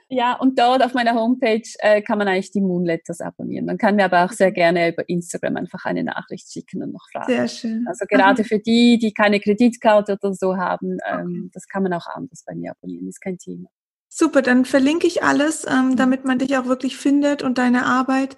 [0.09, 3.65] ja, und dort auf meiner Homepage äh, kann man eigentlich die Moonletters abonnieren.
[3.65, 7.07] Man kann mir aber auch sehr gerne über Instagram einfach eine Nachricht schicken und noch
[7.11, 7.31] fragen.
[7.31, 7.85] Sehr schön.
[7.87, 11.49] Also gerade für die, die keine Kreditkarte oder so haben, ähm, okay.
[11.53, 13.05] das kann man auch anders bei mir abonnieren.
[13.05, 13.69] Das ist kein Thema.
[14.09, 15.95] Super, dann verlinke ich alles, ähm, mhm.
[15.95, 18.37] damit man dich auch wirklich findet und deine Arbeit.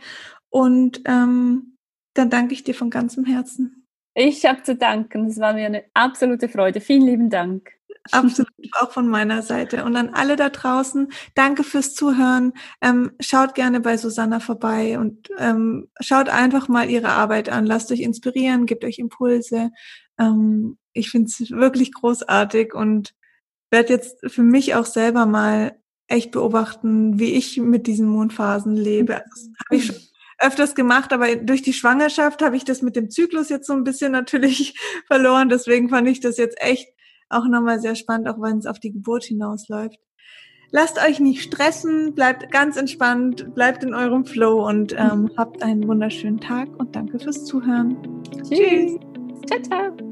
[0.50, 1.78] Und ähm,
[2.14, 3.88] dann danke ich dir von ganzem Herzen.
[4.16, 5.28] Ich habe zu danken.
[5.28, 6.82] Es war mir eine absolute Freude.
[6.82, 7.72] Vielen lieben Dank.
[8.12, 8.50] Absolut,
[8.82, 9.86] auch von meiner Seite.
[9.86, 12.54] Und an alle da draußen, danke fürs Zuhören.
[12.82, 17.66] Ähm, schaut gerne bei Susanna vorbei und ähm, schaut einfach mal ihre Arbeit an.
[17.66, 19.72] Lasst euch inspirieren, gebt euch Impulse.
[20.20, 23.14] Ähm, ich finde es wirklich großartig und
[23.72, 29.16] werde jetzt für mich auch selber mal echt beobachten, wie ich mit diesen Mondphasen lebe.
[29.16, 29.96] Also, das habe ich schon
[30.40, 33.84] öfters gemacht, aber durch die Schwangerschaft habe ich das mit dem Zyklus jetzt so ein
[33.84, 35.50] bisschen natürlich verloren.
[35.50, 36.88] Deswegen fand ich das jetzt echt
[37.30, 40.00] auch nochmal sehr spannend, auch wenn es auf die Geburt hinausläuft.
[40.72, 45.88] Lasst euch nicht stressen, bleibt ganz entspannt, bleibt in eurem Flow und ähm, habt einen
[45.88, 47.98] wunderschönen Tag und danke fürs Zuhören.
[48.44, 48.50] Tschüss.
[48.50, 49.00] Tschüss.
[49.48, 50.09] Ciao, ciao.